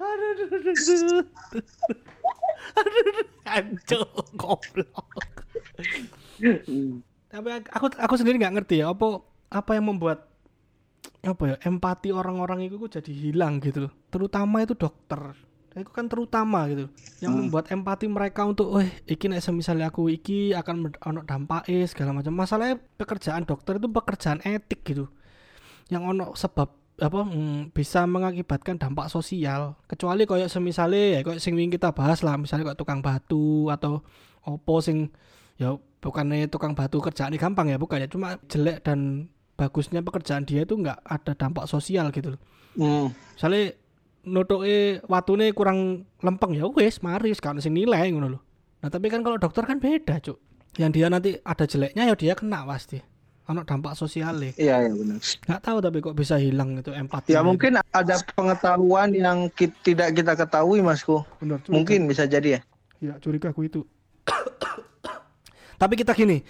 Aduh, 0.01 0.33
aduh, 0.33 0.49
aduh, 0.49 0.73
aduh. 0.73 1.25
Aduh, 2.81 3.21
Ancur, 3.45 4.09
goblok. 4.33 5.13
Tapi 7.31 7.49
aku 7.71 7.87
aku 7.95 8.15
sendiri 8.19 8.43
nggak 8.43 8.55
ngerti 8.59 8.83
ya 8.83 8.91
apa 8.91 9.23
apa 9.51 9.71
yang 9.79 9.87
membuat 9.95 10.27
apa 11.21 11.43
ya 11.53 11.57
empati 11.69 12.11
orang-orang 12.11 12.67
itu 12.67 12.77
jadi 12.89 13.13
hilang 13.13 13.61
gitu 13.61 13.89
loh. 13.89 13.93
Terutama 14.09 14.65
itu 14.65 14.73
dokter. 14.75 15.37
Itu 15.71 15.93
kan 15.95 16.11
terutama 16.11 16.67
gitu. 16.67 16.91
Yang 17.23 17.33
membuat 17.37 17.71
empati 17.71 18.11
mereka 18.11 18.43
untuk, 18.43 18.75
"Eh, 18.83 18.91
iki 19.07 19.31
nek 19.31 19.45
misalnya 19.55 19.93
aku 19.93 20.11
iki 20.11 20.51
akan 20.57 20.91
ono 21.07 21.21
dampake 21.23 21.87
segala 21.87 22.11
macam." 22.17 22.35
Masalahnya 22.35 22.81
pekerjaan 22.99 23.47
dokter 23.47 23.79
itu 23.79 23.87
pekerjaan 23.87 24.43
etik 24.43 24.83
gitu. 24.83 25.07
Yang 25.93 26.03
ono 26.03 26.25
sebab 26.35 26.69
apa 27.01 27.21
mm, 27.25 27.73
bisa 27.73 28.05
mengakibatkan 28.05 28.77
dampak 28.77 29.09
sosial 29.09 29.73
kecuali 29.89 30.29
koyo 30.29 30.53
semisale 30.53 31.17
ya 31.17 31.21
koyo 31.25 31.41
sing 31.41 31.57
kita 31.73 31.97
bahas 31.97 32.21
lah 32.21 32.37
misalnya 32.37 32.69
koyo 32.69 32.77
tukang 32.77 33.01
batu 33.01 33.73
atau 33.73 34.05
opo 34.45 34.85
sing 34.85 35.09
ya 35.57 35.81
bukannya 36.01 36.49
tukang 36.49 36.73
batu 36.73 36.99
kerjaan 36.99 37.33
gampang 37.33 37.69
ya 37.69 37.77
bukan 37.77 38.01
ya 38.01 38.09
cuma 38.09 38.41
jelek 38.45 38.81
dan 38.81 39.29
bagusnya 39.55 40.01
pekerjaan 40.01 40.43
dia 40.43 40.65
itu 40.65 40.73
nggak 40.75 40.99
ada 41.01 41.33
dampak 41.35 41.65
sosial 41.65 42.09
gitu 42.11 42.33
loh 42.33 42.41
Hmm. 42.71 43.11
misalnya 43.35 43.75
nutuke 44.23 44.79
watune 45.05 45.51
kurang 45.51 45.79
lempeng 46.19 46.53
ya 46.53 46.65
wes 46.67 47.01
mari 47.01 47.33
sekarang 47.33 47.59
sing 47.59 47.73
nilai 47.73 48.09
ngono 48.09 48.29
loh 48.31 48.43
nah 48.79 48.89
tapi 48.89 49.07
kan 49.07 49.21
kalau 49.21 49.37
dokter 49.37 49.65
kan 49.65 49.77
beda 49.77 50.17
cuk 50.19 50.39
yang 50.77 50.89
dia 50.89 51.09
nanti 51.09 51.37
ada 51.37 51.65
jeleknya 51.65 52.07
ya 52.07 52.15
dia 52.15 52.33
kena 52.33 52.63
pasti 52.63 53.03
ono 53.45 53.67
dampak 53.67 53.93
sosialnya 53.93 54.55
Iya, 54.55 54.87
iya 54.87 54.93
benar. 54.93 55.19
nggak 55.19 55.61
tahu 55.61 55.79
tapi 55.81 55.99
kok 55.99 56.15
bisa 56.15 56.39
hilang 56.39 56.79
itu 56.79 56.89
empati 56.89 57.35
Ya 57.35 57.43
mungkin 57.43 57.75
ada 57.83 58.15
pengetahuan 58.31 59.11
yang 59.11 59.51
ki- 59.51 59.75
tidak 59.83 60.15
kita 60.15 60.39
ketahui, 60.39 60.79
Masku. 60.79 61.27
Curiga. 61.43 61.59
Mungkin 61.67 62.07
bisa 62.07 62.25
jadi 62.25 62.49
ya. 62.55 62.61
ya 63.03 63.15
curiga 63.19 63.51
aku 63.51 63.67
itu 63.67 63.83
tapi 65.81 65.97
kita 65.97 66.13
gini 66.13 66.45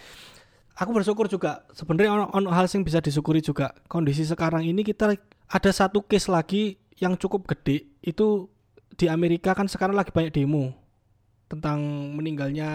aku 0.75 0.91
bersyukur 0.91 1.29
juga 1.29 1.63
sebenarnya 1.71 2.11
ono, 2.11 2.25
ono 2.33 2.49
hal 2.51 2.65
yang 2.67 2.83
bisa 2.83 2.99
disyukuri 2.99 3.39
juga. 3.39 3.71
Kondisi 3.85 4.25
sekarang 4.25 4.65
ini 4.65 4.81
kita 4.81 5.13
ada 5.47 5.71
satu 5.71 6.03
case 6.03 6.27
lagi 6.27 6.75
yang 6.97 7.15
cukup 7.15 7.45
gede. 7.47 7.85
Itu 8.01 8.49
di 8.97 9.07
Amerika 9.07 9.53
kan 9.53 9.69
sekarang 9.69 9.93
lagi 9.93 10.09
banyak 10.09 10.33
demo 10.33 10.73
tentang 11.47 11.81
meninggalnya 12.17 12.71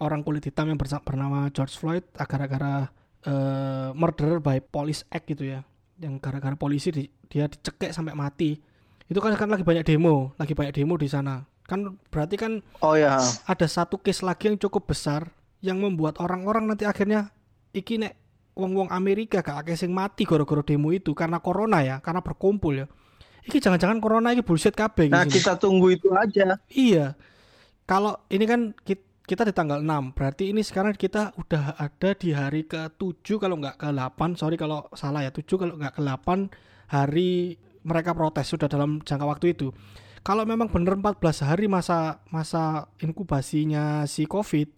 orang 0.00 0.24
kulit 0.24 0.48
hitam 0.48 0.72
yang 0.72 0.78
bernama 0.80 1.52
George 1.52 1.76
Floyd 1.76 2.04
gara-gara 2.16 2.88
eh, 3.20 3.88
murder 3.92 4.40
by 4.40 4.64
police 4.64 5.04
act 5.12 5.28
gitu 5.28 5.44
ya. 5.44 5.60
Yang 6.00 6.24
gara-gara 6.24 6.56
polisi 6.56 6.88
di- 6.88 7.10
dia 7.28 7.44
dicekek 7.44 7.92
sampai 7.92 8.16
mati. 8.16 8.56
Itu 9.04 9.20
kan 9.20 9.36
sekarang 9.36 9.60
lagi 9.60 9.66
banyak 9.66 9.84
demo 9.84 10.32
lagi 10.40 10.56
banyak 10.56 10.72
demo 10.72 10.96
di 10.96 11.04
sana. 11.04 11.44
Kan 11.68 12.00
berarti 12.08 12.34
kan 12.40 12.64
Oh 12.80 12.96
ya. 12.96 13.20
ada 13.44 13.66
satu 13.68 14.00
case 14.00 14.24
lagi 14.24 14.48
yang 14.48 14.56
cukup 14.56 14.88
besar 14.88 15.28
yang 15.60 15.80
membuat 15.80 16.20
orang-orang 16.20 16.68
nanti 16.68 16.88
akhirnya 16.88 17.32
iki 17.72 18.00
nek 18.00 18.16
wong-wong 18.56 18.90
Amerika 18.92 19.40
gak 19.40 19.64
akeh 19.64 19.76
sing 19.78 19.94
mati 19.94 20.26
gara-gara 20.28 20.60
demo 20.60 20.90
itu 20.92 21.14
karena 21.16 21.40
corona 21.40 21.80
ya, 21.80 21.96
karena 22.04 22.20
berkumpul 22.20 22.84
ya. 22.84 22.86
Iki 23.40 23.56
jangan-jangan 23.56 24.04
corona 24.04 24.36
iki 24.36 24.44
bullshit 24.44 24.76
kabeh 24.76 25.08
Nah, 25.08 25.24
kita 25.24 25.56
tunggu 25.56 25.96
itu 25.96 26.12
aja. 26.12 26.60
Iya. 26.68 27.16
Kalau 27.88 28.20
ini 28.28 28.44
kan 28.44 28.76
ki- 28.84 29.08
kita 29.24 29.46
di 29.46 29.54
tanggal 29.54 29.80
6, 29.80 30.10
berarti 30.12 30.50
ini 30.50 30.60
sekarang 30.60 30.92
kita 30.98 31.32
udah 31.38 31.78
ada 31.78 32.10
di 32.18 32.34
hari 32.34 32.66
ke-7 32.66 33.38
kalau 33.38 33.56
nggak 33.62 33.78
ke-8, 33.78 34.20
sorry 34.34 34.58
kalau 34.58 34.90
salah 34.92 35.22
ya, 35.22 35.30
7 35.30 35.46
kalau 35.56 35.78
nggak 35.78 35.96
ke-8 36.02 36.28
hari 36.90 37.56
mereka 37.86 38.12
protes 38.12 38.50
sudah 38.50 38.66
dalam 38.66 38.98
jangka 39.00 39.24
waktu 39.24 39.54
itu. 39.54 39.70
Kalau 40.20 40.44
memang 40.44 40.68
bener 40.68 41.00
14 41.00 41.46
hari 41.48 41.64
masa 41.64 42.20
masa 42.28 42.92
inkubasinya 43.00 44.04
si 44.04 44.28
Covid, 44.28 44.68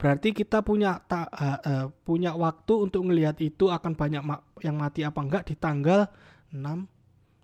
berarti 0.00 0.32
kita 0.32 0.64
punya 0.64 0.96
ta- 1.04 1.28
eh, 1.28 1.58
eh, 1.60 1.86
punya 2.02 2.32
waktu 2.32 2.88
untuk 2.88 3.04
ngelihat 3.04 3.36
itu 3.38 3.68
akan 3.68 3.92
banyak 3.92 4.24
ma- 4.24 4.40
yang 4.64 4.80
mati 4.80 5.04
apa 5.04 5.20
enggak 5.20 5.44
di 5.44 5.54
tanggal 5.54 6.08
6 6.50 6.88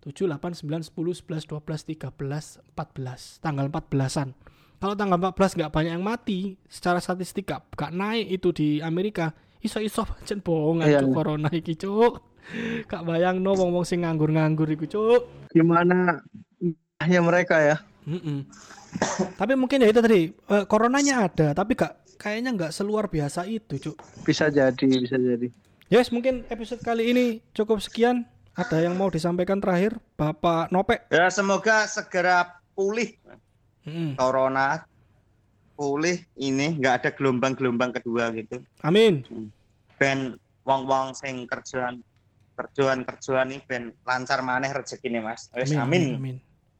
7, 0.00 0.24
8, 0.30 0.54
9, 0.54 0.86
10, 0.86 1.18
11, 1.18 1.44
12, 1.44 1.82
13, 1.82 2.62
14. 2.72 3.42
Tanggal 3.42 3.66
14-an. 3.68 4.38
Kalau 4.78 4.94
tanggal 4.94 5.18
14 5.18 5.58
nggak 5.58 5.72
banyak 5.74 5.92
yang 5.98 6.06
mati, 6.06 6.54
secara 6.70 7.02
statistik 7.02 7.50
gak, 7.50 7.66
gak 7.74 7.90
naik 7.90 8.30
itu 8.30 8.54
di 8.54 8.68
Amerika. 8.78 9.34
Iso-iso 9.58 10.06
pancen 10.08 10.40
bohongan 10.40 10.86
Iya. 10.86 11.00
cuk 11.02 11.10
corona 11.10 11.50
iki 11.50 11.74
cuk. 11.74 12.22
Gak 12.86 13.02
bayang 13.02 13.42
no 13.42 13.58
wong-wong 13.58 13.82
sing 13.82 14.06
nganggur-nganggur 14.06 14.70
iku 14.70 14.86
cuk. 14.86 15.20
Gimana 15.50 16.22
hanya 17.02 17.20
mereka 17.20 17.58
ya? 17.58 17.76
Mm-mm. 18.06 18.46
tapi 19.34 19.58
mungkin 19.58 19.82
ya 19.82 19.90
itu 19.90 19.98
tadi 19.98 20.30
eh, 20.30 20.64
coronanya 20.70 21.26
ada, 21.26 21.50
tapi 21.50 21.74
gak 21.74 22.05
kayaknya 22.16 22.50
nggak 22.56 22.72
seluar 22.72 23.06
biasa 23.06 23.44
itu 23.46 23.78
cuk. 23.78 23.96
Bisa 24.24 24.48
jadi, 24.48 24.86
bisa 24.98 25.16
jadi. 25.16 25.48
Yes, 25.86 26.10
mungkin 26.10 26.42
episode 26.50 26.82
kali 26.82 27.14
ini 27.14 27.26
cukup 27.52 27.78
sekian. 27.78 28.26
Ada 28.56 28.88
yang 28.88 28.96
mau 28.96 29.12
disampaikan 29.12 29.60
terakhir, 29.60 30.00
Bapak 30.16 30.72
Nopek? 30.72 31.12
ya 31.12 31.28
semoga 31.28 31.84
segera 31.84 32.56
pulih 32.72 33.12
Mm-mm. 33.84 34.16
corona 34.16 34.88
pulih 35.76 36.24
ini 36.40 36.80
nggak 36.80 36.94
ada 37.04 37.10
gelombang-gelombang 37.12 37.92
kedua 37.92 38.32
gitu 38.32 38.64
Amin. 38.80 39.20
ben 40.00 40.40
wong-wong 40.64 41.12
sing 41.12 41.44
kerjaan 41.44 42.00
kerjaan 42.56 43.04
kerjaan 43.04 43.52
ini 43.52 43.60
ben 43.68 43.92
lancar 44.08 44.40
maneh 44.40 44.72
rezeki 44.72 45.12
nih 45.12 45.20
mas 45.20 45.52
Wes, 45.52 45.76
amin, 45.76 46.16
amin. 46.16 46.36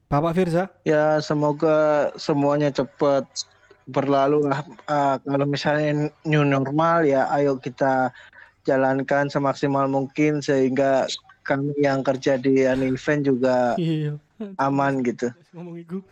Bapak 0.09 0.33
Firza? 0.33 0.73
Ya, 0.81 1.21
semoga 1.21 2.09
semuanya 2.17 2.73
cepat 2.73 3.27
berlalu 3.87 4.51
lah. 4.51 4.67
Ah, 4.91 5.17
kalau 5.23 5.47
misalnya 5.47 6.11
new 6.27 6.43
normal 6.43 7.07
ya, 7.07 7.31
ayo 7.31 7.57
kita 7.59 8.11
jalankan 8.67 9.31
semaksimal 9.31 9.87
mungkin 9.87 10.43
sehingga 10.43 11.07
kami 11.47 11.71
yang 11.79 12.03
kerja 12.03 12.35
di 12.35 12.67
anu 12.67 12.91
event 12.99 13.23
juga 13.23 13.79
Iya. 13.79 14.19
aman 14.59 15.07
gitu. 15.07 15.31
Ngomong. 15.55 16.03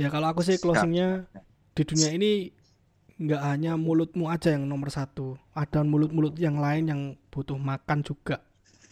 Ya 0.00 0.08
kalau 0.08 0.32
aku 0.32 0.40
sih 0.40 0.56
closingnya 0.56 1.28
di 1.76 1.82
dunia 1.84 2.10
ini 2.16 2.32
nggak 3.20 3.42
hanya 3.44 3.76
mulutmu 3.76 4.32
aja 4.32 4.56
yang 4.56 4.64
nomor 4.64 4.88
satu. 4.88 5.36
Ada 5.52 5.84
mulut-mulut 5.84 6.40
yang 6.40 6.56
lain 6.56 6.88
yang 6.88 7.00
butuh 7.28 7.60
makan 7.60 8.00
juga. 8.00 8.40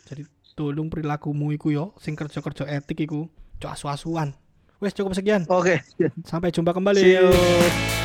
Jadi 0.05 0.29
tolong 0.53 0.93
perilakumu 0.93 1.49
iku 1.57 1.73
yo, 1.73 1.97
sing 1.97 2.13
kerja-kerja 2.13 2.69
etik 2.69 3.09
iku, 3.09 3.33
cok 3.57 3.73
asu-asuan. 3.73 4.37
Wes 4.79 4.95
cukup 4.95 5.11
sekian. 5.19 5.43
Oke, 5.51 5.83
Sampai 6.23 6.55
jumpa 6.55 6.71
kembali. 6.71 7.03
see 7.03 7.19
you. 7.19 7.98